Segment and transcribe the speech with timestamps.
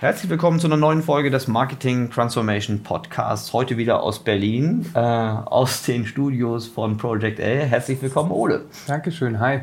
[0.00, 3.52] Herzlich willkommen zu einer neuen Folge des Marketing Transformation Podcasts.
[3.52, 7.42] Heute wieder aus Berlin, äh, aus den Studios von Project A.
[7.42, 8.64] Herzlich willkommen, Ole.
[8.86, 9.60] Dankeschön, hi.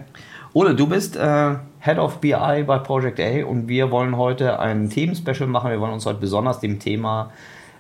[0.54, 4.92] Ole, du bist äh, Head of BI bei Project A und wir wollen heute ein
[4.92, 5.72] Themenspecial machen.
[5.72, 7.32] Wir wollen uns heute besonders dem Thema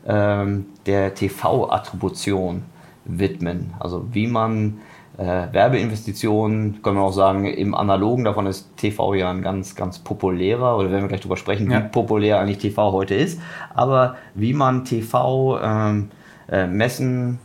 [0.07, 2.63] ähm, der TV-Attribution
[3.05, 3.75] widmen.
[3.79, 4.79] Also wie man
[5.17, 9.99] äh, Werbeinvestitionen, können wir auch sagen, im Analogen, davon ist TV ja ein ganz, ganz
[9.99, 11.83] populärer, oder werden wir gleich drüber sprechen, ja.
[11.83, 13.41] wie populär eigentlich TV heute ist,
[13.73, 16.11] aber wie man TV ähm,
[16.49, 17.39] äh, messen,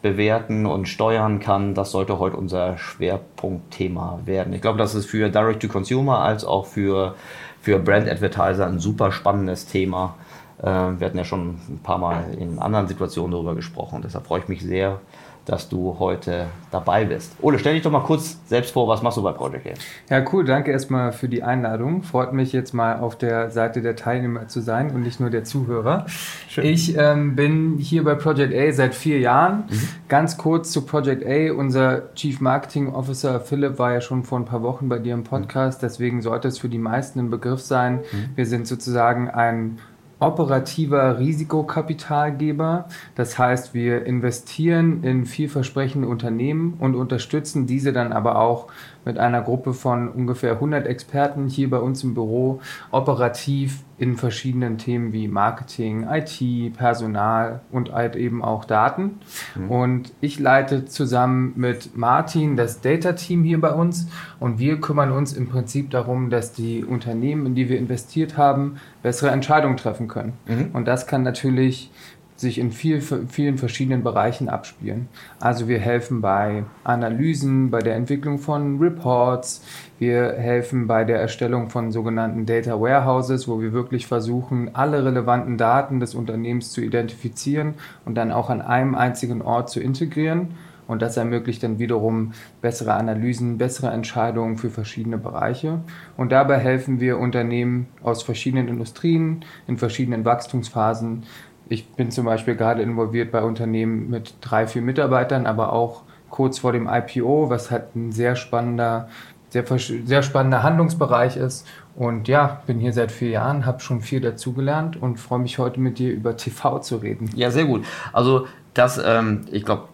[0.00, 4.52] bewerten und steuern kann, das sollte heute unser Schwerpunktthema werden.
[4.52, 7.14] Ich glaube, das ist für Direct-to-Consumer als auch für,
[7.60, 10.14] für Brand-Advertiser ein super spannendes Thema.
[10.62, 14.00] Äh, wir hatten ja schon ein paar Mal in anderen Situationen darüber gesprochen.
[14.02, 15.00] Deshalb freue ich mich sehr,
[15.48, 17.32] dass du heute dabei bist.
[17.40, 19.74] Ole, stell dich doch mal kurz selbst vor, was machst du bei Project Game?
[20.10, 22.02] Ja, cool, danke erstmal für die Einladung.
[22.02, 25.44] Freut mich jetzt mal auf der Seite der Teilnehmer zu sein und nicht nur der
[25.44, 26.06] Zuhörer.
[26.48, 26.66] Schön.
[26.66, 29.64] Ich ähm, bin hier bei Project A seit vier Jahren.
[29.70, 29.88] Mhm.
[30.08, 31.52] Ganz kurz zu Project A.
[31.54, 35.24] Unser Chief Marketing Officer Philipp war ja schon vor ein paar Wochen bei dir im
[35.24, 38.00] Podcast, deswegen sollte es für die meisten ein Begriff sein.
[38.12, 38.30] Mhm.
[38.34, 39.78] Wir sind sozusagen ein
[40.20, 42.88] operativer Risikokapitalgeber.
[43.14, 48.66] Das heißt, wir investieren in vielversprechende Unternehmen und unterstützen diese dann aber auch
[49.08, 54.76] mit einer Gruppe von ungefähr 100 Experten hier bei uns im Büro operativ in verschiedenen
[54.76, 59.18] Themen wie Marketing, IT, Personal und halt eben auch Daten.
[59.56, 59.70] Mhm.
[59.70, 64.08] Und ich leite zusammen mit Martin das Data-Team hier bei uns
[64.40, 68.76] und wir kümmern uns im Prinzip darum, dass die Unternehmen, in die wir investiert haben,
[69.02, 70.34] bessere Entscheidungen treffen können.
[70.46, 70.68] Mhm.
[70.74, 71.90] Und das kann natürlich
[72.38, 75.08] sich in viel, vielen verschiedenen Bereichen abspielen.
[75.40, 79.64] Also wir helfen bei Analysen, bei der Entwicklung von Reports,
[79.98, 85.58] wir helfen bei der Erstellung von sogenannten Data Warehouses, wo wir wirklich versuchen, alle relevanten
[85.58, 90.54] Daten des Unternehmens zu identifizieren und dann auch an einem einzigen Ort zu integrieren.
[90.88, 92.32] Und das ermöglicht dann wiederum
[92.62, 95.80] bessere Analysen, bessere Entscheidungen für verschiedene Bereiche.
[96.16, 101.24] Und dabei helfen wir Unternehmen aus verschiedenen Industrien, in verschiedenen Wachstumsphasen,
[101.68, 106.58] ich bin zum Beispiel gerade involviert bei Unternehmen mit drei, vier Mitarbeitern, aber auch kurz
[106.58, 109.08] vor dem IPO, was halt ein sehr spannender,
[109.50, 109.64] sehr,
[110.04, 111.66] sehr spannender Handlungsbereich ist.
[111.96, 115.80] Und ja, bin hier seit vier Jahren, habe schon viel dazugelernt und freue mich heute
[115.80, 117.30] mit dir über TV zu reden.
[117.34, 117.84] Ja, sehr gut.
[118.12, 119.88] Also das, ähm, ich glaube,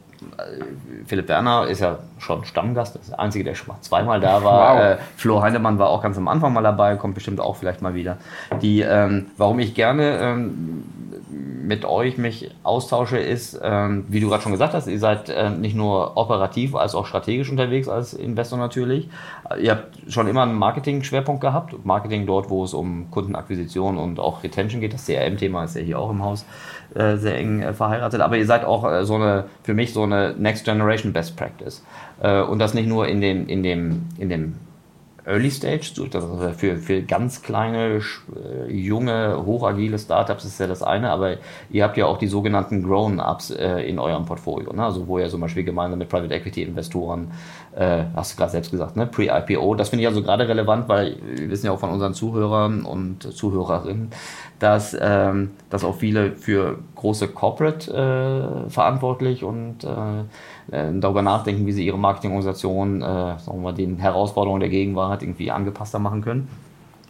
[1.06, 4.42] Philipp Werner ist ja schon Stammgast, das ist der Einzige, der schon mal zweimal da
[4.42, 4.76] war.
[4.76, 4.82] Wow.
[4.82, 7.94] Äh, Flo Heinemann war auch ganz am Anfang mal dabei, kommt bestimmt auch vielleicht mal
[7.94, 8.18] wieder.
[8.62, 10.84] Die, ähm, warum ich gerne ähm,
[11.64, 15.50] mit euch mich austausche, ist, ähm, wie du gerade schon gesagt hast, ihr seid äh,
[15.50, 19.08] nicht nur operativ als auch strategisch unterwegs als Investor natürlich.
[19.60, 21.84] Ihr habt schon immer einen Marketing-Schwerpunkt gehabt.
[21.84, 24.92] Marketing dort, wo es um Kundenakquisition und auch Retention geht.
[24.92, 26.44] Das CRM-Thema ist ja hier auch im Haus
[26.94, 28.20] äh, sehr eng äh, verheiratet.
[28.20, 31.84] Aber ihr seid auch äh, so eine, für mich so eine Next Generation Best Practice.
[32.20, 34.54] Äh, und das nicht nur in dem, in dem, in dem
[35.26, 35.92] Early Stage,
[36.56, 41.36] für, für ganz kleine, äh, junge, hochagile Startups ist ja das eine, aber
[41.70, 44.84] ihr habt ja auch die sogenannten Grown-Ups äh, in eurem Portfolio, ne?
[44.84, 47.30] also wo ihr zum Beispiel gemeinsam mit Private Equity Investoren,
[47.74, 49.06] äh, hast du gerade selbst gesagt, ne?
[49.06, 52.84] Pre-IPO, das finde ich also gerade relevant, weil wir wissen ja auch von unseren Zuhörern
[52.84, 54.10] und Zuhörerinnen,
[54.58, 59.88] dass, ähm, dass auch viele für große Corporate äh, verantwortlich und äh,
[60.68, 63.04] darüber nachdenken, wie sie ihre Marketingorganisation äh,
[63.38, 66.48] sagen wir, den Herausforderungen der Gegenwart irgendwie angepasster machen können.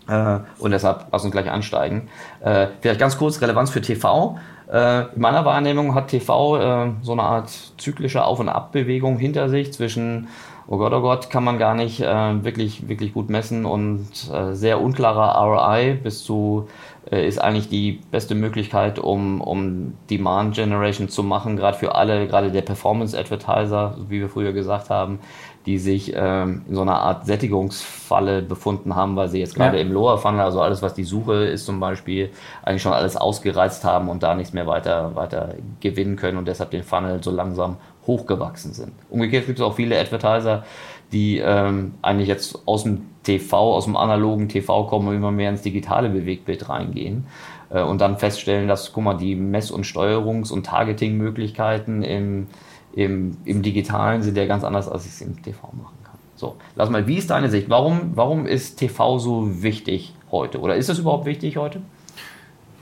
[0.08, 2.08] Äh, und deshalb lass uns gleich ansteigen.
[2.40, 4.38] Äh, vielleicht ganz kurz Relevanz für TV.
[4.70, 9.48] Äh, in meiner Wahrnehmung hat TV äh, so eine Art zyklische Auf- und Abbewegung hinter
[9.48, 10.28] sich zwischen
[10.66, 14.54] oh Gott, oh Gott, kann man gar nicht äh, wirklich, wirklich gut messen und äh,
[14.54, 16.68] sehr unklarer ROI bis zu
[17.10, 22.50] ist eigentlich die beste Möglichkeit, um, um Demand Generation zu machen, gerade für alle, gerade
[22.50, 25.18] der Performance Advertiser, wie wir früher gesagt haben,
[25.66, 29.82] die sich ähm, in so einer Art Sättigungsfalle befunden haben, weil sie jetzt gerade ja.
[29.82, 32.30] im Lower Funnel, also alles, was die Suche ist zum Beispiel,
[32.62, 36.70] eigentlich schon alles ausgereizt haben und da nichts mehr weiter, weiter gewinnen können und deshalb
[36.70, 38.92] den Funnel so langsam hochgewachsen sind.
[39.08, 40.64] Umgekehrt gibt es auch viele Advertiser,
[41.12, 45.50] die ähm, eigentlich jetzt aus dem TV, aus dem analogen TV kommen und immer mehr
[45.50, 47.26] ins digitale Bewegtbild reingehen
[47.70, 52.46] äh, und dann feststellen, dass, guck mal, die Mess- und Steuerungs- und Targeting-Möglichkeiten im
[52.94, 56.18] im, im Digitalen sind ja ganz anders, als ich es im TV machen kann.
[56.36, 57.68] So, lass mal, wie ist deine Sicht?
[57.68, 60.60] Warum, warum ist TV so wichtig heute?
[60.60, 61.80] Oder ist es überhaupt wichtig heute?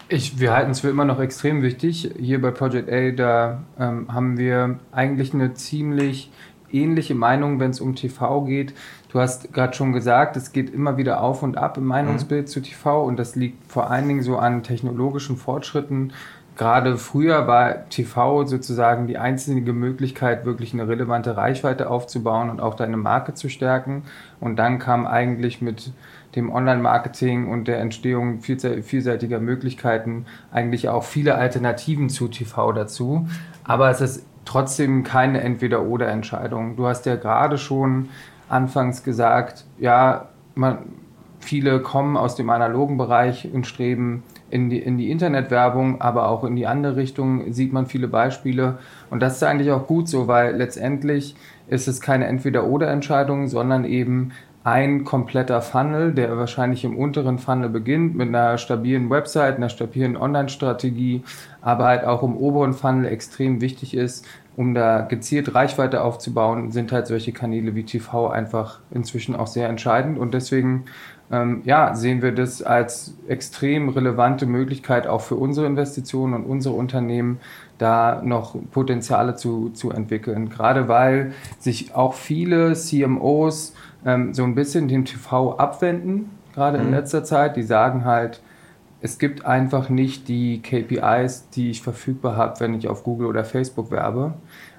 [0.09, 2.11] Ich, wir halten es für immer noch extrem wichtig.
[2.19, 6.31] Hier bei Project A, da ähm, haben wir eigentlich eine ziemlich
[6.73, 8.75] ähnliche Meinung, wenn es um TV geht.
[9.11, 12.51] Du hast gerade schon gesagt, es geht immer wieder auf und ab im Meinungsbild mhm.
[12.51, 16.13] zu TV und das liegt vor allen Dingen so an technologischen Fortschritten.
[16.57, 22.75] Gerade früher war TV sozusagen die einzige Möglichkeit, wirklich eine relevante Reichweite aufzubauen und auch
[22.75, 24.03] deine Marke zu stärken.
[24.39, 25.93] Und dann kam eigentlich mit
[26.37, 33.29] dem Online-Marketing und der Entstehung vielseitiger Möglichkeiten eigentlich auch viele Alternativen zu TV dazu.
[33.65, 36.77] Aber es ist trotzdem keine Entweder-Oder-Entscheidung.
[36.77, 38.09] Du hast ja gerade schon
[38.49, 40.79] anfangs gesagt, ja, man,
[41.41, 46.45] viele kommen aus dem analogen Bereich und streben in die, in die Internetwerbung, aber auch
[46.45, 48.79] in die andere Richtung sieht man viele Beispiele.
[49.11, 51.35] Und das ist eigentlich auch gut so, weil letztendlich
[51.69, 54.33] ist es keine Entweder-Oder-Entscheidung, sondern eben
[54.65, 60.17] ein kompletter Funnel, der wahrscheinlich im unteren Funnel beginnt mit einer stabilen Website, einer stabilen
[60.17, 61.25] Online-Strategie,
[61.61, 64.25] aber halt auch im oberen Funnel extrem wichtig ist,
[64.57, 69.69] um da gezielt Reichweite aufzubauen, sind halt solche Kanäle wie TV einfach inzwischen auch sehr
[69.69, 70.85] entscheidend und deswegen
[71.33, 76.75] ähm, ja, sehen wir das als extrem relevante Möglichkeit auch für unsere Investitionen und unsere
[76.75, 77.41] Unternehmen,
[77.79, 80.51] da noch Potenziale zu, zu entwickeln.
[80.51, 83.73] Gerade weil sich auch viele CMOs
[84.05, 86.87] ähm, so ein bisschen dem TV abwenden, gerade mhm.
[86.87, 87.57] in letzter Zeit.
[87.57, 88.41] Die sagen halt,
[89.01, 93.45] es gibt einfach nicht die KPIs, die ich verfügbar habe, wenn ich auf Google oder
[93.45, 94.35] Facebook werbe.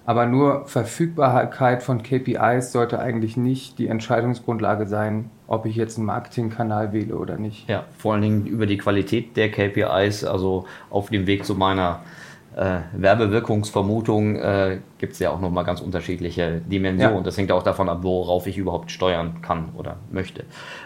[0.06, 6.08] Aber nur Verfügbarkeit von KPIs sollte eigentlich nicht die Entscheidungsgrundlage sein, ob ich jetzt einen
[6.08, 7.69] Marketingkanal wähle oder nicht.
[7.69, 12.02] Ja, vor allen Dingen über die Qualität der KPIs, also auf dem Weg zu meiner
[12.02, 12.24] äh,
[12.56, 17.18] Werbewirkungsvermutung äh, gibt es ja auch nochmal ganz unterschiedliche Dimensionen.
[17.18, 17.24] Ja.
[17.24, 20.44] Das hängt auch davon ab, worauf ich überhaupt steuern kann oder möchte.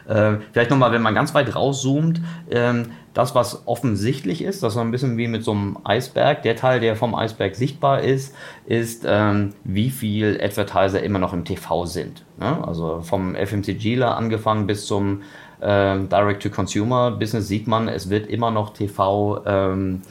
[0.07, 4.75] Äh, vielleicht nochmal, wenn man ganz weit rauszoomt, ähm, das, was offensichtlich ist, das ist
[4.75, 6.43] so ein bisschen wie mit so einem Eisberg.
[6.43, 8.35] Der Teil, der vom Eisberg sichtbar ist,
[8.65, 12.23] ist, ähm, wie viel Advertiser immer noch im TV sind.
[12.39, 12.65] Ne?
[12.65, 15.23] Also vom FMCGler angefangen bis zum
[15.61, 20.01] ähm, Direct-to-Consumer-Business sieht man, es wird immer noch TV ähm,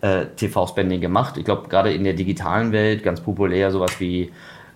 [0.00, 1.36] äh, TV-Spending gemacht.
[1.36, 4.30] Ich glaube, gerade in der digitalen Welt ganz populär sowas wie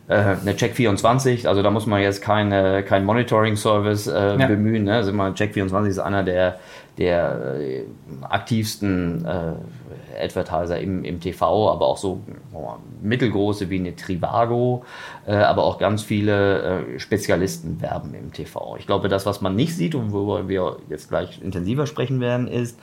[0.09, 1.47] äh, eine Check24.
[1.47, 4.47] Also da muss man jetzt keine, kein Monitoring-Service äh, ja.
[4.47, 4.85] bemühen.
[4.85, 4.95] Ne?
[4.95, 6.59] Also Check24 ist einer der,
[6.99, 7.85] der äh,
[8.29, 12.21] aktivsten äh, Advertiser im, im TV, aber auch so
[12.53, 14.85] oh, mittelgroße wie eine Trivago,
[15.27, 16.63] äh, aber auch ganz viele
[16.95, 18.77] äh, Spezialisten werben im TV.
[18.79, 22.49] Ich glaube, das, was man nicht sieht und worüber wir jetzt gleich intensiver sprechen werden,
[22.49, 22.79] ist,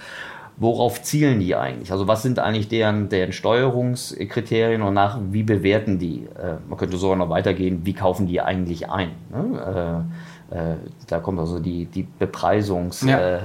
[0.59, 1.91] worauf zielen die eigentlich?
[1.91, 6.27] Also was sind eigentlich deren, deren Steuerungskriterien und nach wie bewerten die?
[6.37, 9.11] Äh, man könnte sogar noch weitergehen, wie kaufen die eigentlich ein?
[9.31, 10.05] Ne?
[10.51, 10.75] Äh, äh,
[11.07, 13.41] da kommt also die, die Bepreisungswelt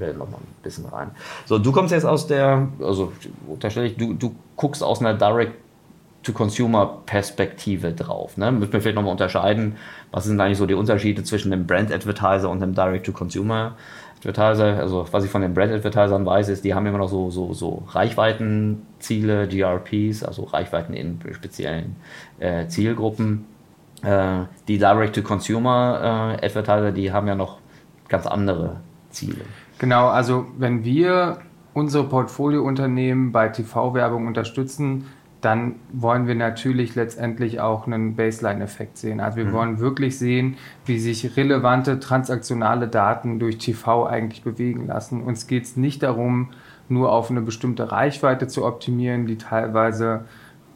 [0.00, 0.06] ja.
[0.06, 1.10] äh, äh noch mal ein bisschen rein.
[1.46, 3.12] So, du kommst jetzt aus der, also
[3.46, 5.54] unterstelle ich, du, du guckst aus einer Direct
[6.24, 8.36] To-Consumer-Perspektive drauf.
[8.36, 8.52] Ne?
[8.52, 9.76] Müssen wir vielleicht nochmal unterscheiden,
[10.10, 13.76] was sind eigentlich so die Unterschiede zwischen dem Brand-Advertiser und dem Direct-to-Consumer?
[14.18, 17.54] Advertiser, also was ich von den Brand-Advertisern weiß, ist, die haben immer noch so, so,
[17.54, 21.96] so Reichweitenziele, GRPs, also Reichweiten in speziellen
[22.38, 23.46] äh, Zielgruppen.
[24.02, 27.58] Äh, die Direct-to-Consumer-Advertiser, äh, die haben ja noch
[28.08, 29.40] ganz andere Ziele.
[29.78, 31.38] Genau, also wenn wir
[31.72, 35.06] unsere Portfoliounternehmen bei TV-Werbung unterstützen,
[35.40, 39.20] dann wollen wir natürlich letztendlich auch einen Baseline-Effekt sehen.
[39.20, 39.52] Also wir mhm.
[39.52, 45.22] wollen wirklich sehen, wie sich relevante transaktionale Daten durch TV eigentlich bewegen lassen.
[45.22, 46.50] Uns geht es nicht darum,
[46.88, 50.24] nur auf eine bestimmte Reichweite zu optimieren, die teilweise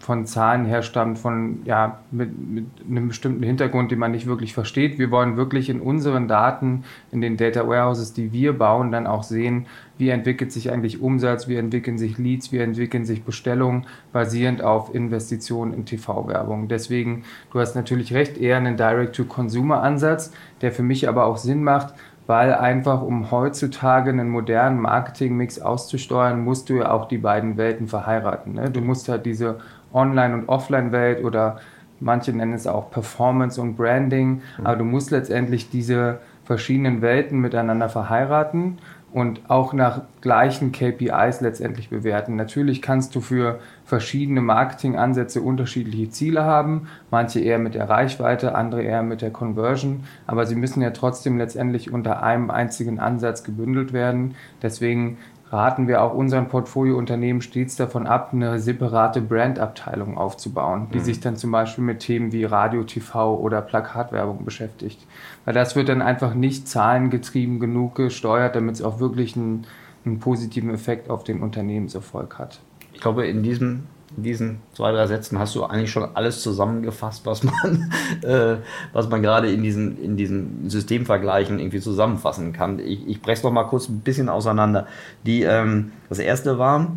[0.03, 4.99] von Zahlen herstammt, von ja, mit, mit einem bestimmten Hintergrund, den man nicht wirklich versteht.
[4.99, 6.83] Wir wollen wirklich in unseren Daten,
[7.13, 9.67] in den Data Warehouses, die wir bauen, dann auch sehen,
[9.99, 14.93] wie entwickelt sich eigentlich Umsatz, wie entwickeln sich Leads, wie entwickeln sich Bestellungen, basierend auf
[14.93, 16.67] Investitionen in TV-Werbung.
[16.67, 20.33] Deswegen, du hast natürlich recht, eher einen Direct-to-Consumer-Ansatz,
[20.63, 21.95] der für mich aber auch Sinn macht,
[22.27, 27.87] weil einfach um heutzutage einen modernen Marketingmix auszusteuern, musst du ja auch die beiden Welten
[27.87, 28.55] verheiraten.
[28.55, 28.71] Ne?
[28.71, 29.61] Du musst halt diese
[29.93, 31.61] Online- und Offline-Welt oder
[32.01, 34.67] manche nennen es auch Performance und Branding, mhm.
[34.67, 38.79] aber du musst letztendlich diese verschiedenen Welten miteinander verheiraten
[39.13, 42.35] und auch nach gleichen KPIs letztendlich bewerten.
[42.37, 48.83] Natürlich kannst du für verschiedene Marketingansätze unterschiedliche Ziele haben, manche eher mit der Reichweite, andere
[48.83, 53.93] eher mit der Conversion, aber sie müssen ja trotzdem letztendlich unter einem einzigen Ansatz gebündelt
[53.93, 54.35] werden.
[54.63, 55.19] Deswegen
[55.53, 61.05] raten wir auch unseren Portfoliounternehmen stets davon ab, eine separate Brandabteilung aufzubauen, die mhm.
[61.05, 65.07] sich dann zum Beispiel mit Themen wie Radio, TV oder Plakatwerbung beschäftigt.
[65.45, 69.67] Weil das wird dann einfach nicht zahlengetrieben genug gesteuert, damit es auch wirklich einen,
[70.07, 72.61] einen positiven Effekt auf den Unternehmenserfolg hat.
[72.95, 73.85] Ich glaube, in diesem
[74.17, 77.93] in diesen zwei, drei Sätzen hast du eigentlich schon alles zusammengefasst, was man,
[78.23, 78.57] äh,
[78.93, 82.79] was man gerade in diesen, in diesen Systemvergleichen irgendwie zusammenfassen kann.
[82.79, 84.87] Ich, ich breche es noch mal kurz ein bisschen auseinander.
[85.25, 86.93] Die, ähm, das erste war,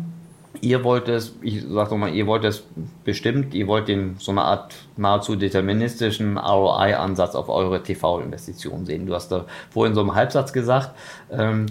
[0.60, 2.64] ihr wollt es, ich sag doch mal, ihr wollt es
[3.04, 9.06] bestimmt, ihr wollt den so eine Art nahezu deterministischen ROI-Ansatz auf eure TV-Investitionen sehen.
[9.06, 10.90] Du hast da vorhin so im Halbsatz gesagt,
[11.30, 11.66] ähm,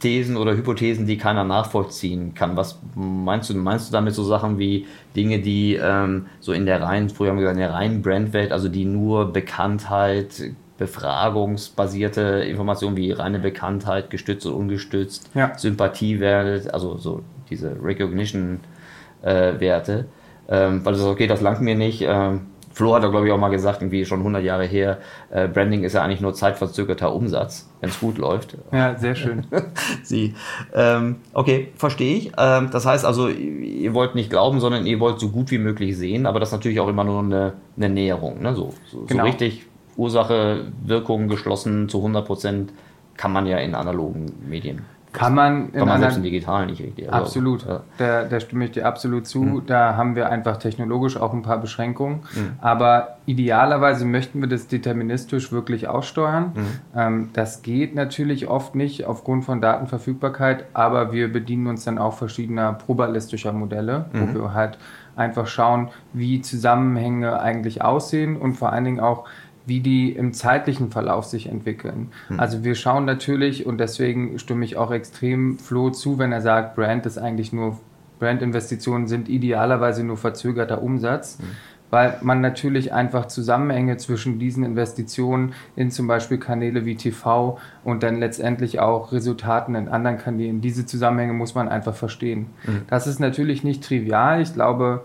[0.00, 2.56] Thesen oder Hypothesen, die keiner nachvollziehen kann.
[2.56, 3.54] Was meinst du?
[3.54, 7.36] Meinst du damit so Sachen wie Dinge, die ähm, so in der reinen, früher haben
[7.36, 14.10] wir gesagt, in der reinen Brandwelt, also die nur Bekanntheit, befragungsbasierte Informationen wie reine Bekanntheit,
[14.10, 15.56] gestützt oder ungestützt, ja.
[15.56, 20.06] Sympathiewerte, also so diese Recognition-Werte,
[20.48, 22.02] äh, ähm, weil du sagst, okay, das langt mir nicht.
[22.02, 24.98] Ähm, Flo hat da, glaube ich, auch mal gesagt, irgendwie schon 100 Jahre her,
[25.30, 28.56] äh, Branding ist ja eigentlich nur zeitverzögerter Umsatz, wenn es gut läuft.
[28.72, 29.46] Ja, sehr schön.
[30.02, 30.34] Sie.
[30.74, 32.32] Ähm, okay, verstehe ich.
[32.38, 35.96] Ähm, das heißt also, ihr wollt nicht glauben, sondern ihr wollt so gut wie möglich
[35.96, 38.42] sehen, aber das ist natürlich auch immer nur eine, eine Näherung.
[38.42, 38.54] Ne?
[38.54, 39.24] So, so, genau.
[39.24, 42.72] so richtig Ursache, Wirkung geschlossen zu 100 Prozent
[43.16, 46.82] kann man ja in analogen Medien kann man in, Kann man selbst im Digitalen nicht
[46.82, 47.12] richtig.
[47.12, 47.80] Also, absolut, ja.
[47.98, 49.42] da, da, stimme ich dir absolut zu.
[49.42, 49.66] Mhm.
[49.66, 52.20] Da haben wir einfach technologisch auch ein paar Beschränkungen.
[52.34, 52.52] Mhm.
[52.60, 56.52] Aber idealerweise möchten wir das deterministisch wirklich aussteuern.
[56.54, 56.66] Mhm.
[56.96, 62.14] Ähm, das geht natürlich oft nicht aufgrund von Datenverfügbarkeit, aber wir bedienen uns dann auch
[62.14, 64.34] verschiedener probabilistischer Modelle, wo mhm.
[64.34, 64.78] wir halt
[65.14, 69.26] einfach schauen, wie Zusammenhänge eigentlich aussehen und vor allen Dingen auch,
[69.66, 72.10] wie die im zeitlichen Verlauf sich entwickeln.
[72.28, 72.40] Hm.
[72.40, 76.76] Also wir schauen natürlich, und deswegen stimme ich auch extrem Flo zu, wenn er sagt,
[76.76, 77.78] Brand ist eigentlich nur,
[78.18, 81.38] Brandinvestitionen sind idealerweise nur verzögerter Umsatz.
[81.38, 81.46] Hm.
[81.90, 88.02] Weil man natürlich einfach Zusammenhänge zwischen diesen Investitionen in zum Beispiel Kanäle wie TV und
[88.02, 92.46] dann letztendlich auch Resultaten in anderen Kanälen, diese Zusammenhänge muss man einfach verstehen.
[92.66, 92.82] Mhm.
[92.88, 94.40] Das ist natürlich nicht trivial.
[94.40, 95.04] Ich glaube,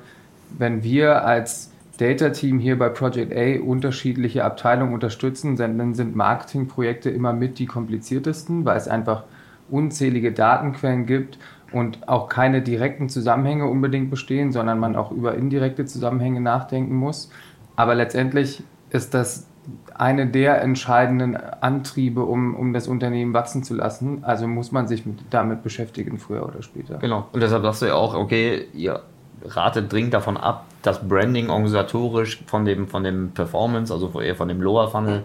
[0.58, 7.10] wenn wir als Data Team hier bei Project A unterschiedliche Abteilungen unterstützen, dann sind Marketingprojekte
[7.10, 9.24] immer mit die kompliziertesten, weil es einfach
[9.70, 11.40] unzählige Datenquellen gibt
[11.72, 17.32] und auch keine direkten Zusammenhänge unbedingt bestehen, sondern man auch über indirekte Zusammenhänge nachdenken muss.
[17.76, 19.48] Aber letztendlich ist das
[19.94, 24.24] eine der entscheidenden Antriebe, um, um das Unternehmen wachsen zu lassen.
[24.24, 27.00] Also muss man sich mit, damit beschäftigen, früher oder später.
[27.00, 27.28] Genau.
[27.34, 29.02] Und deshalb sagst du ja auch, okay, ihr
[29.44, 34.48] ratet dringend davon ab, das Branding organisatorisch von dem, von dem Performance, also eher von
[34.48, 35.24] dem Lower Funnel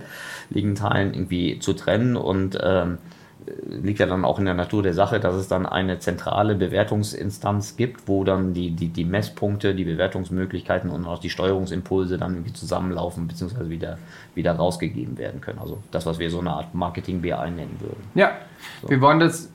[0.51, 2.99] liegenden Teilen irgendwie zu trennen und ähm,
[3.67, 7.77] liegt ja dann auch in der Natur der Sache, dass es dann eine zentrale Bewertungsinstanz
[7.77, 12.53] gibt, wo dann die, die, die Messpunkte, die Bewertungsmöglichkeiten und auch die Steuerungsimpulse dann irgendwie
[12.53, 13.69] zusammenlaufen bzw.
[13.69, 13.99] wieder,
[14.35, 15.59] wieder rausgegeben werden können.
[15.59, 18.03] Also das, was wir so eine Art Marketing-BI nennen würden.
[18.15, 18.33] Ja,
[18.83, 18.91] so.
[18.91, 19.52] wir wollen das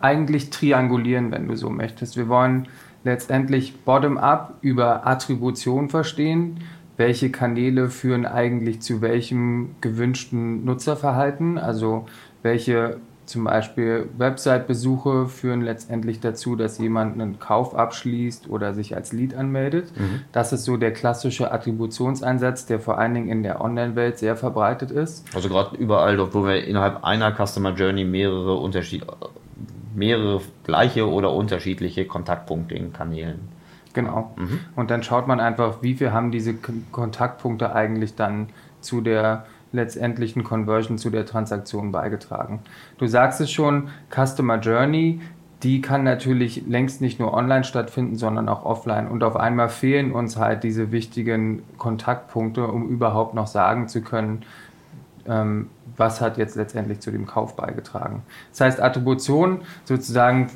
[0.00, 2.16] eigentlich triangulieren, wenn du so möchtest.
[2.16, 2.66] Wir wollen
[3.04, 6.60] letztendlich bottom-up über Attribution verstehen.
[6.96, 11.56] Welche Kanäle führen eigentlich zu welchem gewünschten Nutzerverhalten?
[11.56, 12.06] Also
[12.42, 12.98] welche
[13.30, 19.34] zum Beispiel Website-Besuche führen letztendlich dazu, dass jemand einen Kauf abschließt oder sich als Lead
[19.34, 19.92] anmeldet.
[19.96, 20.22] Mhm.
[20.32, 24.90] Das ist so der klassische Attributionseinsatz, der vor allen Dingen in der Online-Welt sehr verbreitet
[24.90, 25.24] ist.
[25.32, 29.06] Also gerade überall, wo wir innerhalb einer Customer Journey mehrere Unterschiede
[29.94, 33.48] mehrere gleiche oder unterschiedliche Kontaktpunkte in Kanälen.
[33.92, 34.32] Genau.
[34.36, 34.60] Mhm.
[34.76, 38.48] Und dann schaut man einfach, wie viel haben diese Kontaktpunkte eigentlich dann
[38.80, 42.60] zu der letztendlichen Conversion, zu der Transaktion beigetragen.
[42.98, 45.20] Du sagst es schon, Customer Journey,
[45.62, 49.08] die kann natürlich längst nicht nur online stattfinden, sondern auch offline.
[49.08, 54.42] Und auf einmal fehlen uns halt diese wichtigen Kontaktpunkte, um überhaupt noch sagen zu können,
[55.96, 58.22] was hat jetzt letztendlich zu dem Kauf beigetragen.
[58.50, 60.50] Das heißt, Attribution sozusagen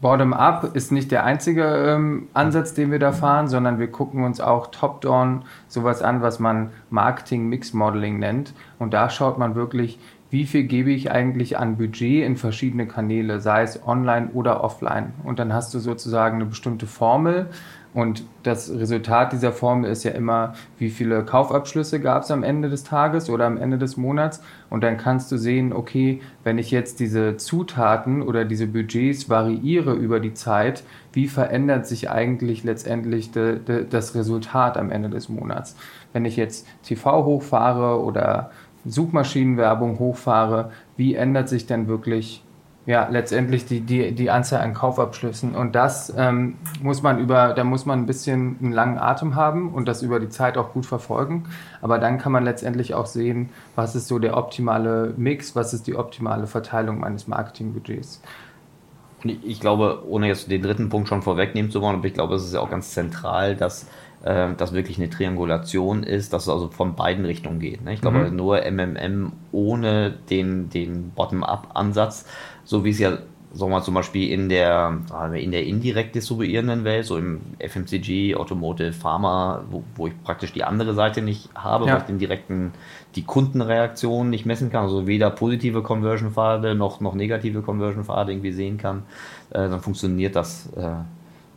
[0.00, 4.40] Bottom-up ist nicht der einzige ähm, Ansatz, den wir da fahren, sondern wir gucken uns
[4.40, 8.54] auch top-down sowas an, was man Marketing-Mix-Modeling nennt.
[8.78, 9.98] Und da schaut man wirklich,
[10.30, 15.14] wie viel gebe ich eigentlich an Budget in verschiedene Kanäle, sei es online oder offline.
[15.24, 17.48] Und dann hast du sozusagen eine bestimmte Formel,
[17.98, 22.70] und das Resultat dieser Formel ist ja immer, wie viele Kaufabschlüsse gab es am Ende
[22.70, 24.40] des Tages oder am Ende des Monats.
[24.70, 29.94] Und dann kannst du sehen, okay, wenn ich jetzt diese Zutaten oder diese Budgets variiere
[29.94, 35.28] über die Zeit, wie verändert sich eigentlich letztendlich de, de, das Resultat am Ende des
[35.28, 35.74] Monats?
[36.12, 38.52] Wenn ich jetzt TV hochfahre oder
[38.84, 42.44] Suchmaschinenwerbung hochfahre, wie ändert sich denn wirklich
[42.88, 45.54] ja, letztendlich die, die, die Anzahl an Kaufabschlüssen.
[45.54, 49.74] Und das ähm, muss man über, da muss man ein bisschen einen langen Atem haben
[49.74, 51.44] und das über die Zeit auch gut verfolgen.
[51.82, 55.86] Aber dann kann man letztendlich auch sehen, was ist so der optimale Mix, was ist
[55.86, 58.22] die optimale Verteilung meines Marketingbudgets.
[59.24, 62.44] Ich glaube, ohne jetzt den dritten Punkt schon vorwegnehmen zu wollen, aber ich glaube, es
[62.46, 63.86] ist ja auch ganz zentral, dass
[64.24, 67.84] äh, das wirklich eine Triangulation ist, dass es also von beiden Richtungen geht.
[67.84, 67.92] Ne?
[67.92, 68.36] Ich glaube, mhm.
[68.36, 72.26] nur MMM ohne den, den Bottom-up-Ansatz
[72.68, 73.16] so wie es ja
[73.54, 74.98] sagen wir mal, zum Beispiel in der,
[75.34, 80.64] in der indirekt distribuierenden Welt, so im FMCG, Automotive, Pharma, wo, wo ich praktisch die
[80.64, 81.94] andere Seite nicht habe, ja.
[81.94, 82.72] wo ich den direkten,
[83.14, 88.76] die Kundenreaktion nicht messen kann, also weder positive Conversion-Pfade noch, noch negative Conversion-Pfade irgendwie sehen
[88.76, 89.04] kann,
[89.50, 90.90] äh, dann funktioniert das äh,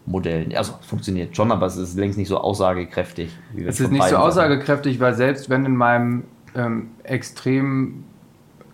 [0.06, 0.56] Modell.
[0.56, 3.38] Also es funktioniert schon, aber es ist längst nicht so aussagekräftig.
[3.68, 6.24] Es ist nicht so aussagekräftig, weil selbst wenn in meinem
[6.56, 8.06] ähm, extrem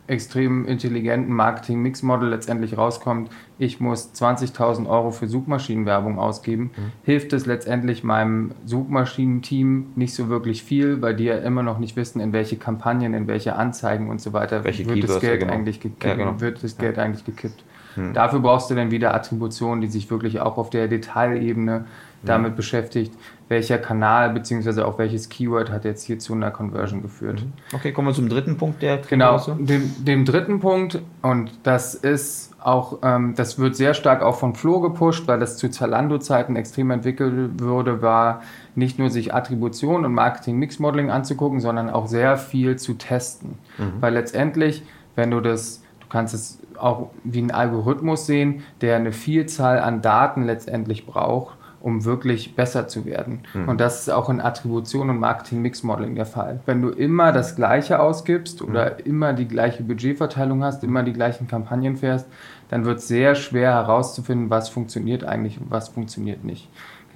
[0.08, 6.92] extrem intelligenten Marketing-Mix-Model letztendlich rauskommt, ich muss 20.000 Euro für Suchmaschinenwerbung ausgeben, mhm.
[7.04, 11.96] hilft es letztendlich meinem Suchmaschinenteam nicht so wirklich viel, weil die ja immer noch nicht
[11.96, 15.54] wissen, in welche Kampagnen, in welche Anzeigen und so weiter welche wird, das Geld, genau.
[15.54, 16.40] eigentlich gekippt, ja, genau.
[16.40, 17.04] wird das Geld ja.
[17.04, 17.64] eigentlich gekippt.
[17.98, 18.14] Mhm.
[18.14, 21.86] Dafür brauchst du dann wieder Attributionen, die sich wirklich auch auf der Detailebene
[22.24, 22.56] damit mhm.
[22.56, 23.14] beschäftigt,
[23.50, 24.82] welcher Kanal bzw.
[24.82, 27.42] auch welches Keyword hat jetzt hier zu einer Conversion geführt.
[27.42, 27.54] Mhm.
[27.74, 32.54] Okay, kommen wir zum dritten Punkt der Genau, dem, dem, dritten Punkt und das ist
[32.60, 36.92] auch, ähm, das wird sehr stark auch von Flo gepusht, weil das zu Zalando-Zeiten extrem
[36.92, 38.42] entwickelt wurde, war
[38.76, 43.58] nicht nur sich Attribution und Marketing-Mix-Modeling anzugucken, sondern auch sehr viel zu testen.
[43.78, 44.02] Mhm.
[44.02, 44.84] Weil letztendlich,
[45.16, 50.02] wenn du das, du kannst es auch wie ein Algorithmus sehen, der eine Vielzahl an
[50.02, 53.42] Daten letztendlich braucht, um wirklich besser zu werden.
[53.54, 53.70] Mhm.
[53.70, 56.60] Und das ist auch in Attribution und Marketing-Mix-Modeling der Fall.
[56.66, 59.06] Wenn du immer das Gleiche ausgibst oder mhm.
[59.06, 62.28] immer die gleiche Budgetverteilung hast, immer die gleichen Kampagnen fährst,
[62.70, 66.70] dann wird es sehr schwer herauszufinden, was funktioniert eigentlich und was funktioniert nicht.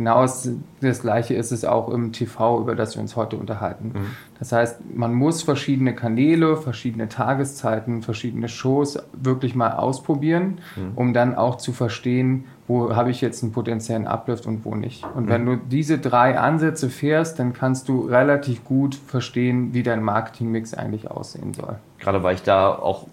[0.04, 0.26] Genau
[0.82, 3.92] das Gleiche ist es auch im TV, über das wir uns heute unterhalten.
[3.94, 4.06] Mhm.
[4.40, 10.94] Das heißt, man muss verschiedene Kanäle, verschiedene Tageszeiten, verschiedene Shows wirklich mal ausprobieren, mhm.
[10.96, 15.06] um dann auch zu verstehen, wo habe ich jetzt einen potenziellen Uplift und wo nicht.
[15.16, 15.30] Und mhm.
[15.30, 20.74] wenn du diese drei Ansätze fährst, dann kannst du relativ gut verstehen, wie dein Marketingmix
[20.74, 21.76] eigentlich aussehen soll.
[22.00, 23.06] Gerade weil ich da auch,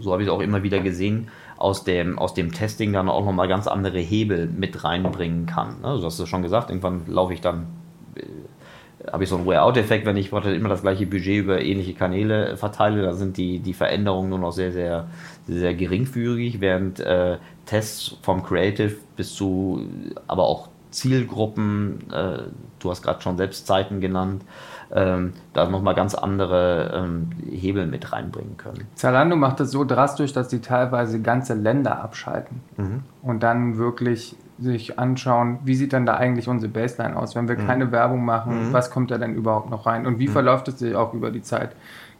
[0.00, 1.28] so habe ich es auch immer wieder gesehen,
[1.62, 5.80] aus dem, aus dem Testing dann auch nochmal ganz andere Hebel mit reinbringen kann.
[5.80, 5.96] Ne?
[5.96, 7.68] Du hast es schon gesagt, irgendwann laufe ich dann,
[8.16, 12.56] äh, habe ich so einen Way-Out-Effekt, wenn ich immer das gleiche Budget über ähnliche Kanäle
[12.56, 15.06] verteile, da sind die, die Veränderungen nur noch sehr, sehr,
[15.46, 19.86] sehr geringfügig, während äh, Tests vom Creative bis zu,
[20.26, 22.38] aber auch Zielgruppen, äh,
[22.80, 24.42] du hast gerade schon selbst Zeiten genannt,
[24.94, 28.86] ähm, da nochmal ganz andere ähm, Hebel mit reinbringen können.
[28.94, 33.00] Zalando macht es so drastisch, dass sie teilweise ganze Länder abschalten mhm.
[33.22, 37.58] und dann wirklich sich anschauen, wie sieht dann da eigentlich unsere Baseline aus, wenn wir
[37.58, 37.66] mhm.
[37.66, 38.72] keine Werbung machen, mhm.
[38.72, 40.32] was kommt da denn überhaupt noch rein und wie mhm.
[40.32, 41.74] verläuft es sich auch über die Zeit.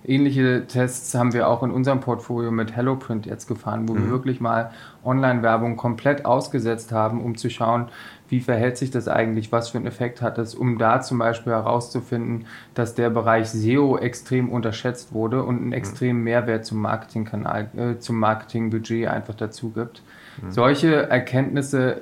[0.05, 4.11] Ähnliche Tests haben wir auch in unserem Portfolio mit HelloPrint jetzt gefahren, wo wir mhm.
[4.11, 4.73] wirklich mal
[5.05, 7.89] Online-Werbung komplett ausgesetzt haben, um zu schauen,
[8.29, 11.53] wie verhält sich das eigentlich, was für einen Effekt hat es, um da zum Beispiel
[11.53, 15.73] herauszufinden, dass der Bereich SEO extrem unterschätzt wurde und einen mhm.
[15.73, 20.03] extremen Mehrwert zum Marketingkanal, äh, zum Marketingbudget einfach dazu gibt.
[20.41, 20.51] Mhm.
[20.51, 22.01] Solche Erkenntnisse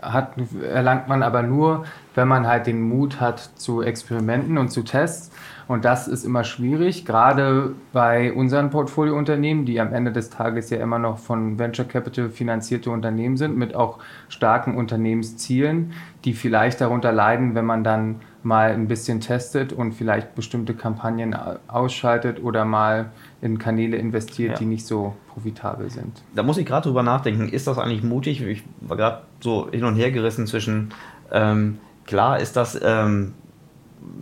[0.00, 4.82] hat, erlangt man aber nur, wenn man halt den Mut hat zu Experimenten und zu
[4.82, 5.30] Tests.
[5.68, 10.78] Und das ist immer schwierig, gerade bei unseren Portfoliounternehmen, die am Ende des Tages ja
[10.78, 13.98] immer noch von Venture Capital finanzierte Unternehmen sind, mit auch
[14.30, 15.92] starken Unternehmenszielen,
[16.24, 21.36] die vielleicht darunter leiden, wenn man dann mal ein bisschen testet und vielleicht bestimmte Kampagnen
[21.68, 23.10] ausschaltet oder mal
[23.42, 24.58] in Kanäle investiert, ja.
[24.58, 26.22] die nicht so profitabel sind.
[26.34, 28.40] Da muss ich gerade drüber nachdenken, ist das eigentlich mutig?
[28.40, 30.94] Ich war gerade so hin und her gerissen zwischen,
[31.30, 33.34] ähm, klar ist das ähm,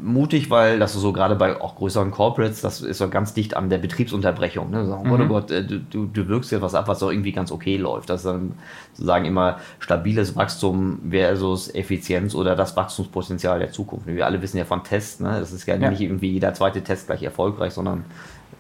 [0.03, 3.70] mutig, weil das so gerade bei auch größeren Corporates, das ist so ganz dicht an
[3.70, 4.70] der Betriebsunterbrechung.
[4.70, 4.87] Ne?
[4.87, 5.20] Sagen, mhm.
[5.20, 7.77] oh Gott, äh, du, du, du wirkst ja was ab, was doch irgendwie ganz okay
[7.77, 8.11] läuft.
[8.11, 8.53] Das ist dann
[8.92, 14.07] sozusagen immer stabiles Wachstum versus Effizienz oder das Wachstumspotenzial der Zukunft.
[14.07, 15.37] Wir alle wissen ja von Tests, ne?
[15.40, 15.90] das ist ja, ja.
[15.90, 18.05] nicht irgendwie jeder zweite Test gleich erfolgreich, sondern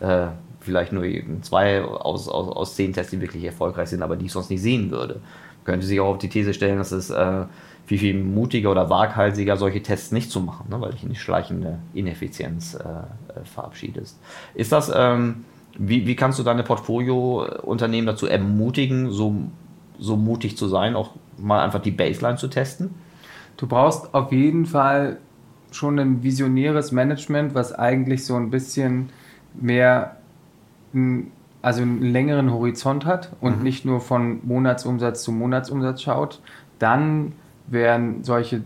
[0.00, 0.26] äh,
[0.60, 1.04] vielleicht nur
[1.42, 4.62] zwei aus, aus, aus zehn Tests, die wirklich erfolgreich sind, aber die ich sonst nicht
[4.62, 5.20] sehen würde.
[5.64, 7.44] Könnte sich auch auf die These stellen, dass es äh,
[7.86, 11.16] viel, viel mutiger oder waghalsiger, solche Tests nicht zu machen, ne, weil dich in die
[11.16, 14.18] schleichende Ineffizienz äh, äh, verabschiedest.
[14.54, 15.44] Ist das, ähm,
[15.78, 19.36] wie, wie kannst du deine Portfolio-Unternehmen dazu ermutigen, so,
[19.98, 22.94] so mutig zu sein, auch mal einfach die Baseline zu testen?
[23.56, 25.18] Du brauchst auf jeden Fall
[25.70, 29.10] schon ein visionäres Management, was eigentlich so ein bisschen
[29.54, 30.16] mehr
[30.92, 31.30] ein
[31.66, 33.62] also einen längeren Horizont hat und mhm.
[33.64, 36.40] nicht nur von Monatsumsatz zu Monatsumsatz schaut,
[36.78, 37.32] dann
[37.68, 38.62] wären solche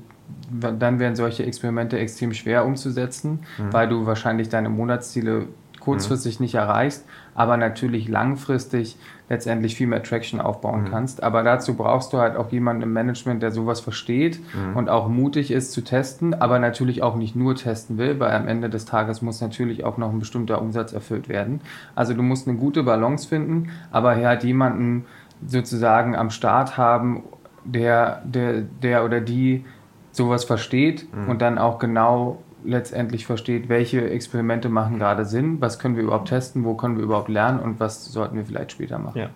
[0.51, 3.73] dann wären solche Experimente extrem schwer umzusetzen, mhm.
[3.73, 5.47] weil du wahrscheinlich deine Monatsziele
[5.81, 6.45] kurzfristig mhm.
[6.45, 8.97] nicht erreichst, aber natürlich langfristig
[9.29, 10.91] letztendlich viel mehr Traction aufbauen mhm.
[10.91, 11.23] kannst.
[11.23, 14.77] Aber dazu brauchst du halt auch jemanden im Management, der sowas versteht mhm.
[14.77, 18.47] und auch mutig ist zu testen, aber natürlich auch nicht nur testen will, weil am
[18.47, 21.61] Ende des Tages muss natürlich auch noch ein bestimmter Umsatz erfüllt werden.
[21.95, 25.07] Also du musst eine gute Balance finden, aber halt jemanden
[25.47, 27.23] sozusagen am Start haben,
[27.65, 29.65] der, der, der oder die
[30.13, 31.29] sowas versteht mhm.
[31.29, 36.29] und dann auch genau letztendlich versteht, welche Experimente machen gerade Sinn, was können wir überhaupt
[36.29, 39.19] testen, wo können wir überhaupt lernen und was sollten wir vielleicht später machen.
[39.19, 39.31] Ja.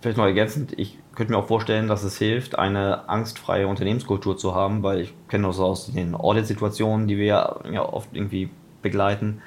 [0.00, 4.54] Vielleicht noch ergänzend, ich könnte mir auch vorstellen, dass es hilft, eine angstfreie Unternehmenskultur zu
[4.54, 9.42] haben, weil ich kenne das aus den Audit-Situationen, die wir ja oft irgendwie begleiten,